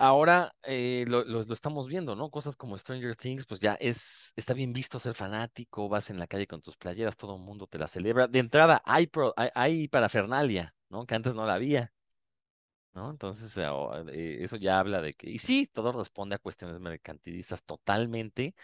[0.00, 2.30] ahora eh, lo, estamos viendo, ¿no?
[2.30, 6.26] Cosas como Stranger Things, pues ya es, está bien visto ser fanático, vas en la
[6.26, 8.26] calle con tus playeras, todo el mundo te la celebra.
[8.28, 11.06] De entrada, hay, pro- hay, parafernalia, ¿no?
[11.06, 11.92] Que antes no la había.
[12.94, 13.10] ¿no?
[13.10, 13.64] Entonces, eh,
[14.12, 18.54] eh, eso ya habla de que, y sí, todo responde a cuestiones mercantilistas totalmente,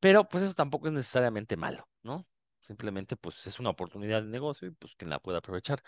[0.00, 2.26] pero pues eso tampoco es necesariamente malo, ¿no?
[2.62, 5.82] Simplemente pues es una oportunidad de negocio y pues quien la pueda aprovechar.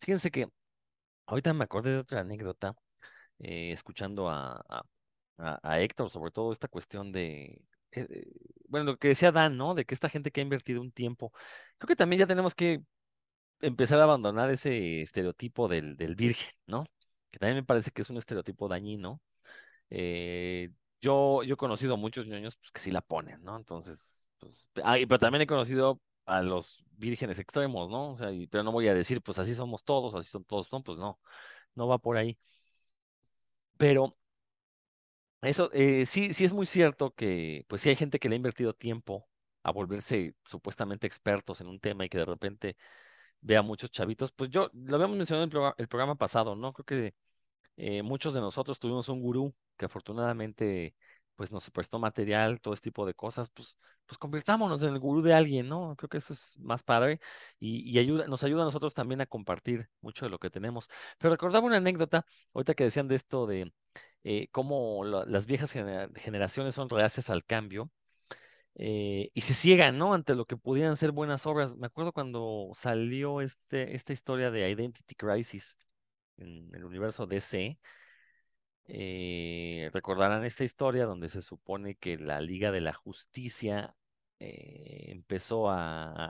[0.00, 0.48] Fíjense que
[1.26, 2.76] ahorita me acordé de otra anécdota,
[3.40, 4.84] eh, escuchando a, a,
[5.38, 7.62] a- a Héctor, sobre todo esta cuestión de,
[7.92, 8.26] eh, eh,
[8.68, 9.74] bueno, lo que decía Dan, ¿no?
[9.74, 11.32] De que esta gente que ha invertido un tiempo,
[11.78, 12.82] creo que también ya tenemos que
[13.60, 16.86] empezar a abandonar ese estereotipo del, del virgen, ¿no?
[17.30, 19.20] Que también me parece que es un estereotipo dañino.
[19.90, 20.70] Eh,
[21.00, 23.56] yo, yo he conocido muchos ñoños pues, que sí la ponen, ¿no?
[23.56, 28.12] Entonces, pues, ah, pero también he conocido a los vírgenes extremos, ¿no?
[28.12, 30.82] O sea, pero no voy a decir, pues así somos todos, así son todos, no,
[30.82, 31.20] pues no,
[31.74, 32.38] no va por ahí.
[33.76, 34.16] Pero
[35.42, 38.36] eso, eh, sí, sí es muy cierto que, pues sí hay gente que le ha
[38.36, 39.28] invertido tiempo
[39.62, 42.76] a volverse supuestamente expertos en un tema y que de repente
[43.40, 46.56] ve a muchos chavitos, pues yo lo habíamos mencionado en el, proga- el programa pasado,
[46.56, 46.72] ¿no?
[46.74, 47.14] Creo que
[47.78, 50.94] eh, muchos de nosotros tuvimos un gurú que afortunadamente
[51.36, 53.76] pues nos prestó material, todo este tipo de cosas, pues,
[54.06, 55.94] pues convirtámonos en el gurú de alguien, ¿no?
[55.96, 57.20] Creo que eso es más padre
[57.60, 60.88] y, y ayuda, nos ayuda a nosotros también a compartir mucho de lo que tenemos.
[61.18, 63.72] Pero recordaba una anécdota, ahorita que decían de esto de
[64.24, 67.90] eh, cómo la- las viejas genera- generaciones son reacias al cambio
[68.76, 70.14] eh, y se ciegan, ¿no?
[70.14, 71.76] Ante lo que pudieran ser buenas obras.
[71.76, 75.78] Me acuerdo cuando salió este, esta historia de Identity Crisis
[76.38, 77.78] en el universo DC,
[78.86, 83.94] Eh, recordarán esta historia donde se supone que la Liga de la Justicia
[84.38, 86.26] eh, empezó a,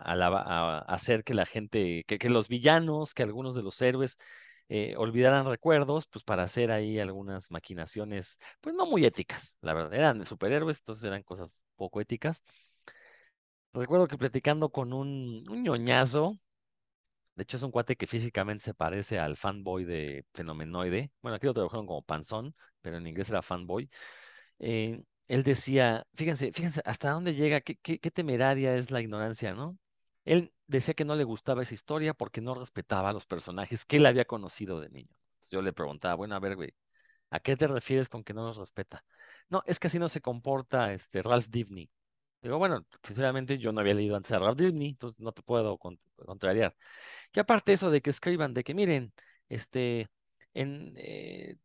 [0.86, 4.18] hacer que la gente, que, que los villanos, que algunos de los héroes
[4.68, 9.94] eh, olvidaran recuerdos, pues para hacer ahí algunas maquinaciones, pues no muy éticas, la verdad.
[9.94, 12.42] Eran superhéroes, entonces eran cosas poco éticas.
[13.72, 16.38] Recuerdo que platicando con un, un ñoñazo,
[17.34, 21.10] de hecho es un cuate que físicamente se parece al fanboy de Fenomenoide.
[21.22, 23.90] Bueno, aquí lo trabajaron como Panzón, pero en inglés era fanboy.
[24.58, 27.76] Eh, él decía, fíjense, fíjense, hasta dónde llega, qué,
[28.10, 29.78] temeraria es la ignorancia, ¿no?
[30.24, 33.96] Él decía que no le gustaba esa historia porque no respetaba a los personajes que
[33.98, 35.08] él había conocido de niño.
[35.34, 36.74] Entonces yo le preguntaba, bueno, a ver, güey,
[37.30, 39.04] ¿a qué te refieres con que no los respeta?
[39.48, 41.90] No, es que así no se comporta este Ralph Dibny.
[42.42, 45.78] Digo, bueno, sinceramente yo no había leído antes a Ralph Dibny, entonces no te puedo
[45.78, 46.76] con- contrariar.
[47.34, 49.14] Que aparte eso de que escriban, de que miren,
[49.50, 50.08] este,
[50.54, 51.58] en, eh,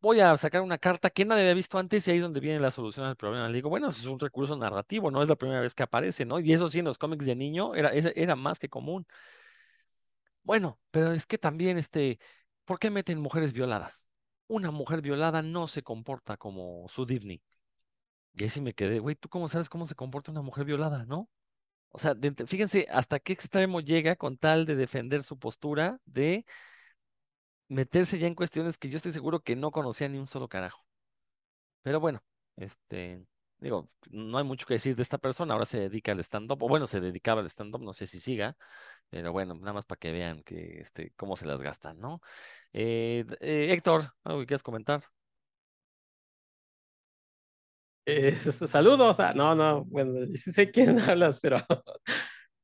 [0.00, 2.60] voy a sacar una carta que nadie había visto antes y ahí es donde viene
[2.60, 3.48] la solución al problema.
[3.48, 6.40] Le digo, bueno, es un recurso narrativo, no es la primera vez que aparece, ¿no?
[6.40, 9.06] Y eso sí, en los cómics de niño era, era era más que común.
[10.42, 12.18] Bueno, pero es que también, este,
[12.64, 14.08] ¿por qué meten mujeres violadas?
[14.46, 17.42] Una mujer violada no se comporta como su Divni.
[18.34, 21.04] Y ahí sí me quedé, güey, ¿tú cómo sabes cómo se comporta una mujer violada,
[21.06, 21.28] no?
[21.90, 22.14] O sea,
[22.46, 26.44] fíjense hasta qué extremo llega con tal de defender su postura de
[27.68, 30.84] meterse ya en cuestiones que yo estoy seguro que no conocía ni un solo carajo.
[31.82, 32.22] Pero bueno,
[32.56, 33.24] este,
[33.58, 36.68] digo, no hay mucho que decir de esta persona, ahora se dedica al stand-up, o
[36.68, 38.56] bueno, se dedicaba al stand-up, no sé si siga,
[39.10, 42.20] pero bueno, nada más para que vean que, este, cómo se las gastan, ¿no?
[42.72, 45.04] Eh, eh, Héctor, ¿algo que quieras comentar?
[48.10, 48.34] Eh,
[48.68, 51.58] saludos, ah, no, no, bueno, sí sé quién hablas, pero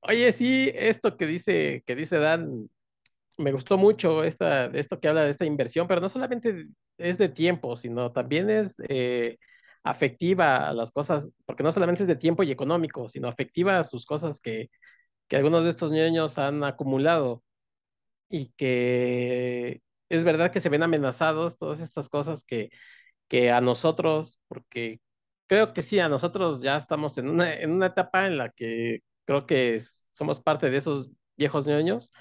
[0.01, 2.69] oye, sí, esto que dice, que dice Dan,
[3.39, 6.69] me gustó mucho esta, esto que habla de esta inversión, pero no solamente
[6.99, 9.39] es de tiempo, sino también es eh,
[9.85, 13.85] afectiva a las cosas, porque no solamente es de tiempo y económico, sino afectiva a
[13.85, 14.71] sus cosas que,
[15.29, 17.45] que algunos de estos niños han acumulado
[18.29, 22.71] y que es verdad que se ven amenazados todas estas cosas que,
[23.29, 25.01] que a nosotros, porque
[25.47, 29.01] creo que sí, a nosotros ya estamos en una, en una etapa en la que
[29.25, 29.81] creo que
[30.13, 32.13] somos parte de esos viejos ñoños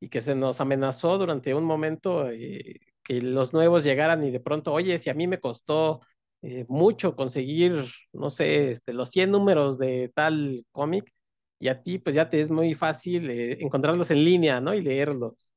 [0.00, 4.40] y que se nos amenazó durante un momento eh, que los nuevos llegaran y de
[4.40, 6.00] pronto, oye, si a mí me costó
[6.42, 11.12] eh, mucho conseguir, no sé, este, los 100 números de tal cómic
[11.58, 14.72] y a ti pues ya te es muy fácil eh, encontrarlos en línea, ¿no?
[14.74, 15.52] Y leerlos.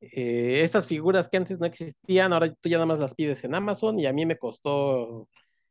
[0.00, 3.54] Eh, estas figuras que antes no existían, ahora tú ya nada más las pides en
[3.54, 5.28] Amazon y a mí me costó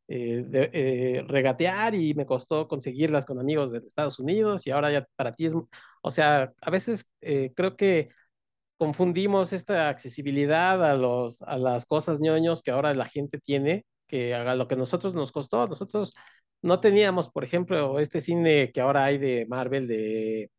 [0.08, 4.92] eh, de- eh, regatear y me costó conseguirlas con amigos de Estados Unidos y ahora
[4.92, 5.54] ya para ti es,
[6.02, 8.10] o sea, a veces eh, creo que
[8.78, 14.34] confundimos esta accesibilidad a los, a las cosas ñoños que ahora la gente tiene, que
[14.36, 15.68] haga lo que nosotros nos costó.
[15.68, 16.14] Nosotros
[16.62, 20.52] no teníamos, por ejemplo, este cine que ahora hay de Marvel, de,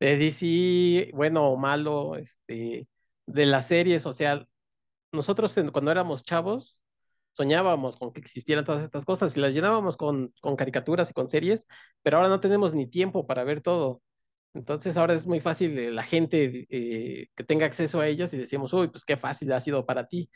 [0.00, 2.88] de DC, bueno o malo, este,
[3.26, 4.46] de las series, o sea,
[5.12, 6.84] nosotros cuando éramos chavos
[7.38, 11.28] soñábamos con que existieran todas estas cosas y las llenábamos con, con caricaturas y con
[11.28, 11.68] series,
[12.02, 14.02] pero ahora no tenemos ni tiempo para ver todo.
[14.54, 18.38] Entonces ahora es muy fácil eh, la gente eh, que tenga acceso a ellas y
[18.38, 20.30] decimos, uy, pues qué fácil ha sido para ti.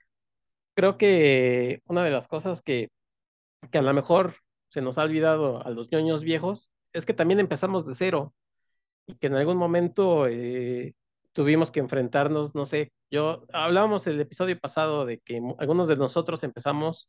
[0.75, 2.91] Creo que una de las cosas que,
[3.73, 4.37] que a lo mejor
[4.69, 8.35] se nos ha olvidado a los ñoños viejos es que también empezamos de cero
[9.07, 10.95] y que en algún momento eh,
[11.33, 16.45] tuvimos que enfrentarnos, no sé, yo hablábamos el episodio pasado de que algunos de nosotros
[16.45, 17.09] empezamos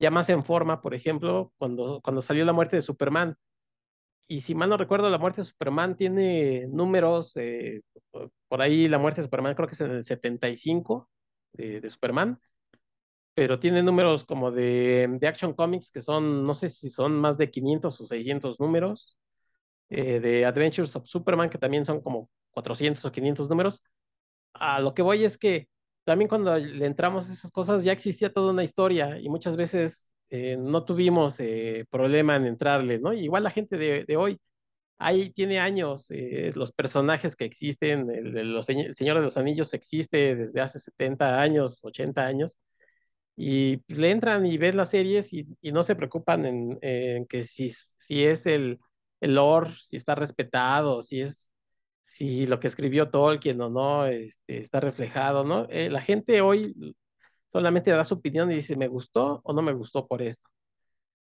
[0.00, 3.36] ya más en forma, por ejemplo, cuando, cuando salió la muerte de Superman.
[4.26, 7.82] Y si mal no recuerdo, la muerte de Superman tiene números, eh,
[8.48, 11.10] por ahí la muerte de Superman creo que es en el 75
[11.52, 12.40] de, de Superman,
[13.34, 17.36] pero tiene números como de, de Action Comics que son, no sé si son más
[17.38, 19.18] de 500 o 600 números,
[19.90, 23.82] eh, de Adventures of Superman que también son como 400 o 500 números.
[24.54, 25.68] A lo que voy es que
[26.04, 30.12] también cuando le entramos a esas cosas ya existía toda una historia y muchas veces
[30.30, 33.12] eh, no tuvimos eh, problema en entrarle, ¿no?
[33.12, 34.38] Igual la gente de, de hoy
[34.98, 39.36] ahí tiene años, eh, los personajes que existen, el, el- los el Señor de los
[39.38, 42.58] Anillos existe desde hace 70 años, 80 años,
[43.36, 47.44] y le entran y ven las series y, y no se preocupan en, en que
[47.44, 48.78] si, si es el,
[49.20, 51.50] el lore, si está respetado, si es,
[52.16, 55.66] si lo que escribió Tolkien o no, este, está reflejado, ¿no?
[55.70, 56.74] Eh, la gente hoy
[57.52, 60.48] solamente da su opinión y dice, me gustó o no me gustó por esto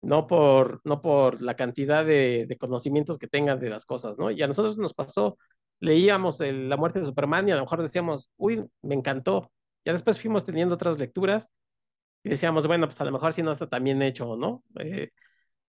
[0.03, 4.29] no por, no por la cantidad de, conocimientos que tengan de las cosas, ¿no?
[4.31, 5.37] Y a nosotros nos pasó,
[5.79, 9.51] leíamos la muerte de Superman y a lo mejor decíamos, uy, me encantó.
[9.85, 11.49] Ya después fuimos teniendo otras lecturas
[12.23, 14.63] y decíamos, bueno, pues a lo mejor si no está tan bien hecho, ¿no?
[14.79, 15.09] Eh,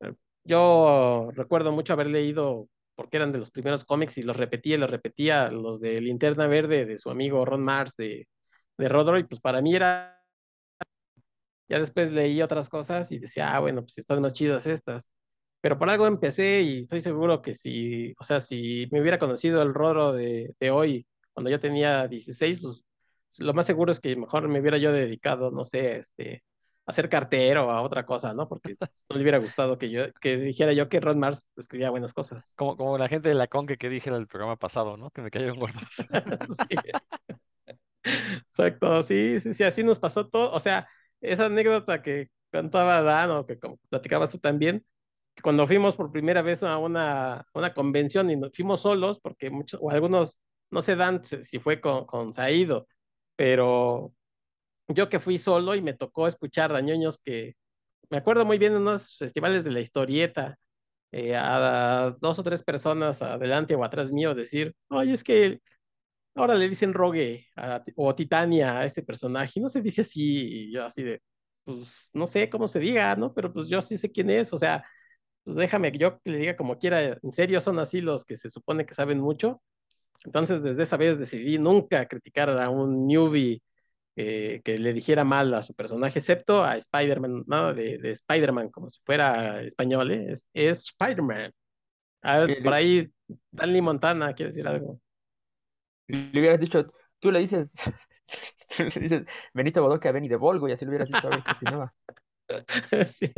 [0.00, 0.14] eh,
[0.44, 4.90] yo recuerdo mucho haber leído, porque eran de los primeros cómics, y los repetía los
[4.90, 8.28] repetía, los de Linterna Verde de su amigo Ron Mars de,
[8.78, 10.10] de Rodro, y pues para mí era...
[11.68, 15.10] Ya después leí otras cosas y decía, ah, bueno, pues están más chidas estas.
[15.62, 19.62] Pero por algo empecé y estoy seguro que si, o sea, si me hubiera conocido
[19.62, 22.84] el Rodro de, de hoy, cuando yo tenía 16, pues
[23.38, 26.44] lo más seguro es que mejor me hubiera yo dedicado, no sé, este,
[26.86, 28.48] a ser cartero o a otra cosa, ¿no?
[28.48, 32.12] Porque no le hubiera gustado que yo, que dijera yo que Ron Mars escribía buenas
[32.12, 32.54] cosas.
[32.56, 35.10] Como, como la gente de la Conque que dije en el programa pasado, ¿no?
[35.10, 35.82] Que me cayeron gordos.
[36.70, 36.76] Sí.
[38.04, 40.52] Exacto, sí, sí, sí, así nos pasó todo.
[40.52, 40.88] O sea,
[41.20, 43.58] esa anécdota que contaba Dan o que
[43.88, 44.84] platicabas tú también,
[45.34, 49.50] que cuando fuimos por primera vez a una, una convención y nos fuimos solos, porque
[49.50, 50.38] muchos, o algunos,
[50.70, 52.86] no sé Dan si fue con, con Saido,
[53.36, 54.12] pero
[54.88, 57.56] yo que fui solo y me tocó escuchar a ñoños que,
[58.10, 60.58] me acuerdo muy bien en unos festivales de la historieta,
[61.12, 65.60] eh, a dos o tres personas adelante o atrás mío decir, oye, es que
[66.34, 67.46] ahora le dicen Rogue
[67.96, 71.22] o Titania a este personaje, y no se dice así, y yo así de,
[71.64, 73.32] pues no sé cómo se diga, ¿no?
[73.34, 74.84] Pero pues yo sí sé quién es, o sea,
[75.44, 78.50] pues déjame que yo le diga como quiera, en serio son así los que se
[78.50, 79.62] supone que saben mucho.
[80.24, 83.62] Entonces, desde esa vez decidí nunca criticar a un newbie
[84.16, 87.74] eh, que le dijera mal a su personaje, excepto a Spider-Man, ¿no?
[87.74, 90.26] De, de Spider-Man, como si fuera español, ¿eh?
[90.30, 91.52] Es, es Spider-Man.
[92.22, 93.10] A ver, por ahí,
[93.50, 95.00] Danny Montana quiere decir algo.
[96.08, 96.86] le hubieras dicho,
[97.18, 97.74] tú le dices,
[98.76, 101.30] tú le dices Benito Bodoque a Benny de Volgo y así le hubieras dicho a
[101.30, 101.94] ver qué opinaba.
[103.06, 103.32] Sí,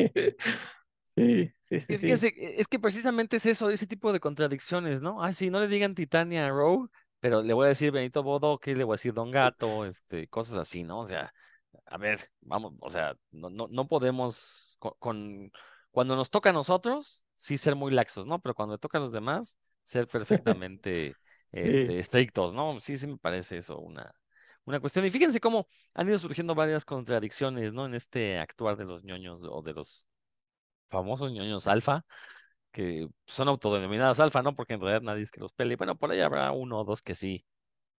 [1.16, 2.01] sí, sí, sí, Es, sí.
[2.01, 5.22] fíjense, e, es que precisamente es eso, ese tipo de contradicciones, ¿no?
[5.22, 6.89] Ah, sí, no le digan Titania a Rogue,
[7.21, 10.59] pero le voy a decir Benito Bodoque, le voy a decir Don Gato, este, cosas
[10.59, 11.01] así, ¿no?
[11.01, 11.33] O sea,
[11.87, 15.53] a ver, vamos, o sea, no, no, no podemos con, con-
[15.91, 18.41] cuando nos toca a nosotros, sí ser muy laxos, ¿no?
[18.41, 21.19] Pero cuando le toca a los demás, ser perfectamente
[21.53, 22.81] este, estrictos, ¿no?
[22.81, 24.12] Sí, sí me parece eso una,
[24.64, 25.05] una cuestión.
[25.05, 27.87] Y fíjense cómo han ido surgiendo varias contradicciones, ¿no?
[27.87, 30.07] En este actuar de los ñoños o de los
[30.91, 32.05] famosos ñoños alfa,
[32.77, 34.55] que son autodenominados alfa, ¿no?
[34.55, 35.77] Porque en realidad nadie es que los pele.
[35.77, 37.47] Bueno, por ahí habrá uno o dos que sí,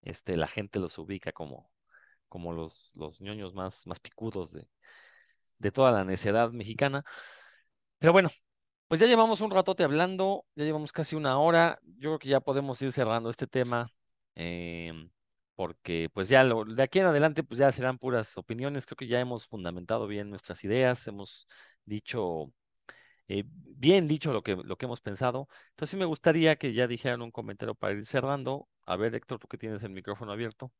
[0.02, 1.68] este, la gente los ubica como,
[2.28, 4.68] como los, los ñoños más, más picudos de,
[5.58, 7.04] de toda la necedad mexicana.
[7.98, 8.30] Pero bueno,
[8.88, 11.80] pues ya llevamos un ratote hablando, ya llevamos casi una hora.
[11.98, 13.92] Yo creo que ya podemos ir cerrando este tema,
[14.36, 15.10] em,
[15.56, 18.86] porque pues ya lo, de aquí en adelante pues ya serán puras opiniones.
[18.86, 21.48] Creo que ya hemos fundamentado bien nuestras ideas, hemos
[21.84, 22.52] dicho
[23.28, 25.48] eh, bien dicho lo que, lo que hemos pensado.
[25.70, 28.68] Entonces sí me gustaría que ya dijeran un comentario para ir cerrando.
[28.86, 30.72] A ver, Héctor, tú que tienes el micrófono abierto.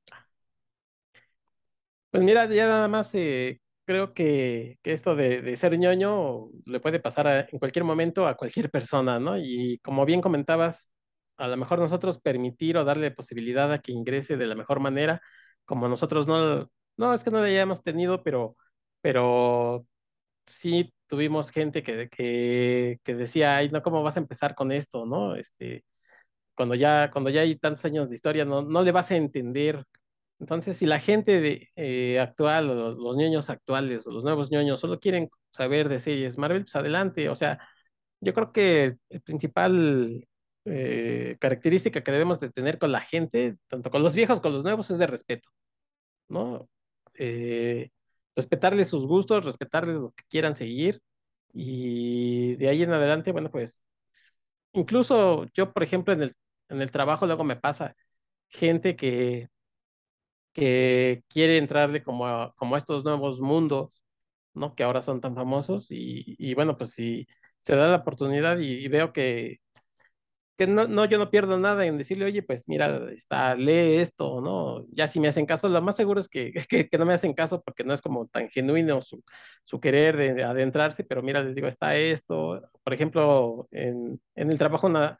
[2.10, 7.00] pues mira, ya nada más eh, creo que, que esto de, ser ñoño le puede
[7.00, 9.38] pasar en cualquier momento a cualquier persona, ¿no?
[9.38, 10.90] Y como bien comentabas,
[11.36, 15.20] a lo mejor nosotros permitir o darle posibilidad a que ingrese de la mejor manera,
[15.64, 18.56] como nosotros no, no es que no le hayamos tenido, pero,
[19.00, 19.86] pero
[20.46, 25.06] sí tuvimos gente que, que, que decía, ay, no, ¿cómo vas a empezar con esto,
[25.06, 25.34] no?
[25.36, 25.84] Este,
[26.54, 29.84] cuando ya, cuando ya hay tantos años de historia, no, no le vas a entender.
[30.40, 34.50] Entonces, si la gente de, eh, actual, o los, los ñoños actuales, o los nuevos
[34.50, 37.28] ñoños, solo quieren saber de series Marvel, pues adelante.
[37.28, 37.58] O sea,
[38.20, 40.28] yo creo que el principal
[40.64, 44.62] eh, característica que debemos de tener con la gente, tanto con los viejos con los
[44.64, 45.48] nuevos, es de respeto,
[46.28, 46.68] ¿no?
[47.14, 47.90] Eh,
[48.38, 51.02] respetarles sus gustos, respetarles lo que quieran seguir,
[51.54, 53.80] y de ahí en adelante, bueno, pues
[54.72, 56.34] incluso yo, por ejemplo, en el,
[56.68, 57.96] en el trabajo luego me pasa
[58.50, 59.48] gente que,
[60.52, 64.02] que quiere entrarle como a, como a estos nuevos mundos,
[64.54, 64.74] ¿no?
[64.74, 67.26] Que ahora son tan famosos y, y bueno, pues si
[67.60, 69.58] se da la oportunidad y, y veo que,
[70.58, 74.40] que no, no, yo no pierdo nada en decirle, oye, pues mira, está, lee esto,
[74.40, 74.84] ¿no?
[74.90, 77.32] Ya si me hacen caso, lo más seguro es que, que, que no me hacen
[77.34, 79.22] caso porque no es como tan genuino su,
[79.64, 82.60] su querer de adentrarse, pero mira, les digo, está esto.
[82.84, 85.18] Por ejemplo, en, en el trabajo una,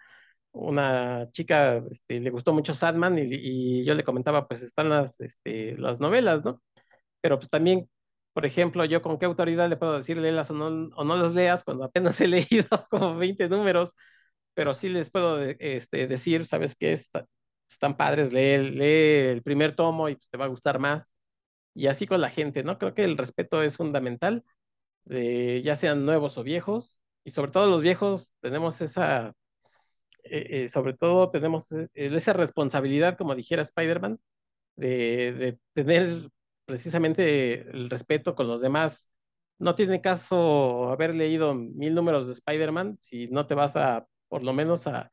[0.52, 5.76] una chica este, le gustó mucho Sandman y, yo le comentaba, pues están las, este,
[5.78, 6.60] las novelas, ¿no?
[7.20, 7.88] Pero pues también,
[8.32, 11.34] por ejemplo, yo con qué autoridad le puedo decir léelas o no, o no las
[11.34, 13.96] leas cuando apenas he leído como 20 números,
[14.58, 16.92] pero sí les puedo este, decir, ¿sabes qué?
[16.92, 17.24] Está,
[17.70, 21.14] están padres, lee, lee el primer tomo y pues, te va a gustar más.
[21.74, 22.76] Y así con la gente, ¿no?
[22.76, 24.42] Creo que el respeto es fundamental,
[25.04, 29.28] de, ya sean nuevos o viejos, y sobre todo los viejos tenemos esa,
[30.24, 34.18] eh, eh, sobre todo tenemos esa responsabilidad, como dijera Spider-Man,
[34.74, 36.30] de, de tener
[36.64, 39.12] precisamente el respeto con los demás.
[39.60, 44.42] No tiene caso haber leído mil números de Spider-Man si no te vas a, por
[44.44, 45.10] lo menos, a,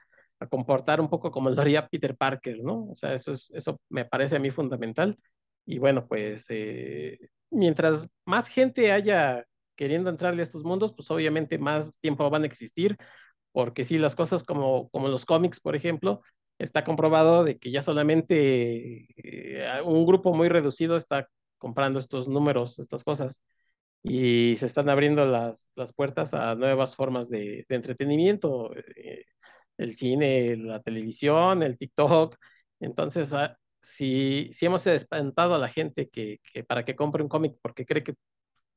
[0.50, 2.88] comportar un poco como lo haría Peter Parker, ¿no?
[2.90, 5.18] O sea, eso, es, eso me parece a mí fundamental.
[5.66, 7.18] Y bueno, pues eh,
[7.50, 9.46] mientras más gente haya
[9.76, 12.98] queriendo entrarle a estos mundos, pues obviamente más tiempo van a existir,
[13.52, 16.22] porque si las cosas como, como los cómics, por ejemplo,
[16.60, 22.80] está comprobado de que ya solamente eh, un grupo muy reducido está comprando estos números,
[22.80, 23.42] estas cosas,
[24.08, 29.26] y se están abriendo las, las puertas a nuevas formas de, de entretenimiento, eh,
[29.78, 32.38] el cine, la televisión, el TikTok.
[32.80, 37.30] Entonces, ah, si, si hemos espantado a la gente que, que para que compre un
[37.30, 38.14] cómic porque cree que,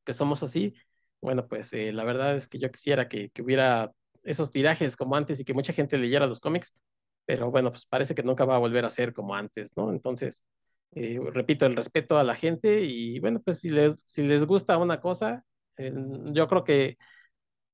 [0.05, 0.75] que somos así,
[1.21, 3.93] bueno, pues eh, la verdad es que yo quisiera que, que, hubiera
[4.25, 6.75] esos tirajes como antes y que mucha gente leyera los cómics,
[7.27, 9.91] pero bueno, pues parece que nunca va a volver a ser como antes, ¿no?
[9.93, 10.45] Entonces,
[10.93, 14.79] eh, repito, el respeto a la gente y bueno, pues si les, si les gusta
[14.79, 15.45] una cosa,
[15.77, 15.93] eh,
[16.33, 16.97] yo creo que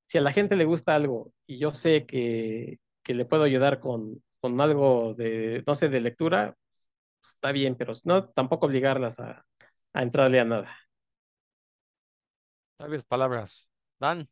[0.05, 3.79] si a la gente le gusta algo y yo sé que, que le puedo ayudar
[3.79, 6.55] con, con algo de, no sé, de lectura,
[7.21, 9.45] pues está bien, pero no, tampoco obligarlas a,
[9.93, 10.77] a entrarle a nada.
[12.77, 13.69] Sabias palabras.
[13.99, 14.29] Dan.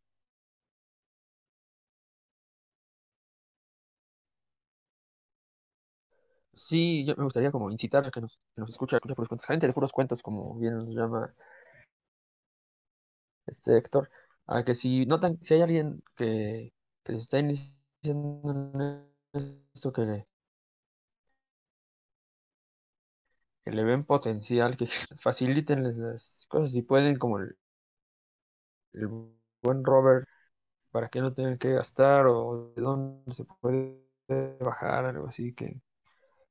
[6.67, 9.73] Sí, yo me gustaría como incitar a que nos, que nos puros cuentos, gente de
[9.73, 11.33] puros cuentos, como bien nos llama
[13.47, 14.09] este Héctor,
[14.47, 19.07] a que si notan, si hay alguien que, que se está iniciando
[19.73, 20.27] esto, que le,
[23.63, 24.85] que le ven potencial, que
[25.21, 27.57] faciliten las cosas si pueden, como el,
[28.93, 29.07] el
[29.61, 30.27] buen Robert,
[30.91, 34.01] para que no tengan que gastar o de dónde se puede
[34.61, 35.81] bajar, algo así, que,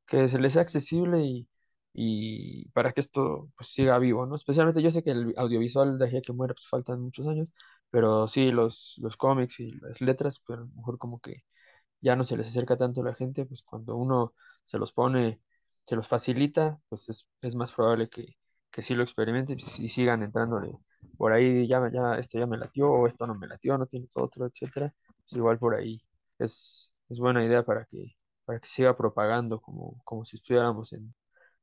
[0.06, 1.48] que se les sea accesible y,
[1.94, 4.36] y para que esto pues, siga vivo, ¿no?
[4.36, 7.52] Especialmente yo sé que el audiovisual de aquí a que muera pues faltan muchos años,
[7.90, 11.44] pero sí, los, los cómics y las letras, pues a lo mejor como que
[12.00, 14.34] ya no se les acerca tanto a la gente, pues cuando uno
[14.64, 15.40] se los pone,
[15.84, 18.36] se los facilita, pues es, es más probable que,
[18.70, 20.78] que sí lo experimenten y sigan entrándole
[21.16, 24.08] por ahí, ya, ya, esto ya me latió, o esto no me latió, no tiene
[24.14, 26.02] otro, etcétera, pues igual por ahí
[26.38, 28.16] es, es buena idea para que,
[28.52, 31.14] para que siga propagando como, como si estuviéramos en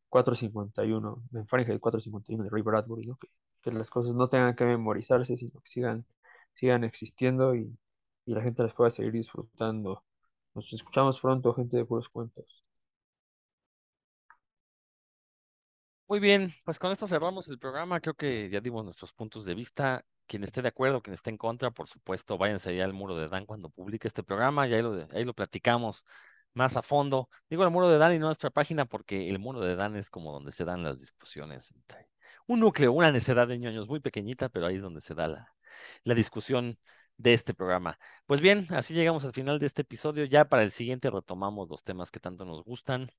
[0.10, 3.18] 451, en Fahrenheit 451 de Ray Bradbury, ¿no?
[3.18, 3.30] Que,
[3.62, 6.06] que las cosas no tengan que memorizarse, sino que sigan,
[6.56, 7.78] sigan existiendo y,
[8.26, 10.04] y la gente las pueda seguir disfrutando.
[10.56, 12.64] Nos escuchamos pronto, gente de puros cuentos.
[16.08, 18.00] Muy bien, pues con esto cerramos el programa.
[18.02, 20.04] Creo que ya dimos nuestros puntos de vista.
[20.26, 23.28] Quien esté de acuerdo, quien esté en contra, por supuesto, váyanse ya al muro de
[23.28, 26.04] Dan cuando publique este programa y ahí lo, ahí lo platicamos
[26.54, 27.30] más a fondo.
[27.50, 30.10] Digo el muro de Dan y no nuestra página porque el muro de Dan es
[30.10, 31.74] como donde se dan las discusiones
[32.50, 36.16] un núcleo, una necedad de ñoños muy pequeñita, pero ahí es donde se da la,
[36.16, 36.80] discusión
[37.18, 38.00] de este programa.
[38.26, 40.26] Pues bien, así llegamos al final de este episodio.
[40.26, 43.12] Ya para el siguiente retomamos los temas que tanto nos gustan.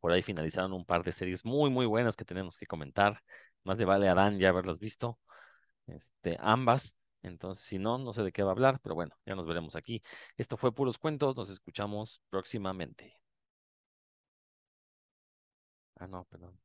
[0.00, 3.22] Por ahí finalizaron un par de series muy, muy buenas que tenemos que comentar.
[3.64, 5.18] Más de vale a Dan ya haberlas visto.
[5.86, 6.96] Este, ambas.
[7.24, 9.76] Entonces, si no, no sé de qué va a hablar, pero bueno, ya nos veremos
[9.76, 10.02] aquí.
[10.36, 11.36] Esto fue Puros Cuentos.
[11.36, 13.18] Nos escuchamos próximamente.
[15.98, 16.60] Ah, no, perdón.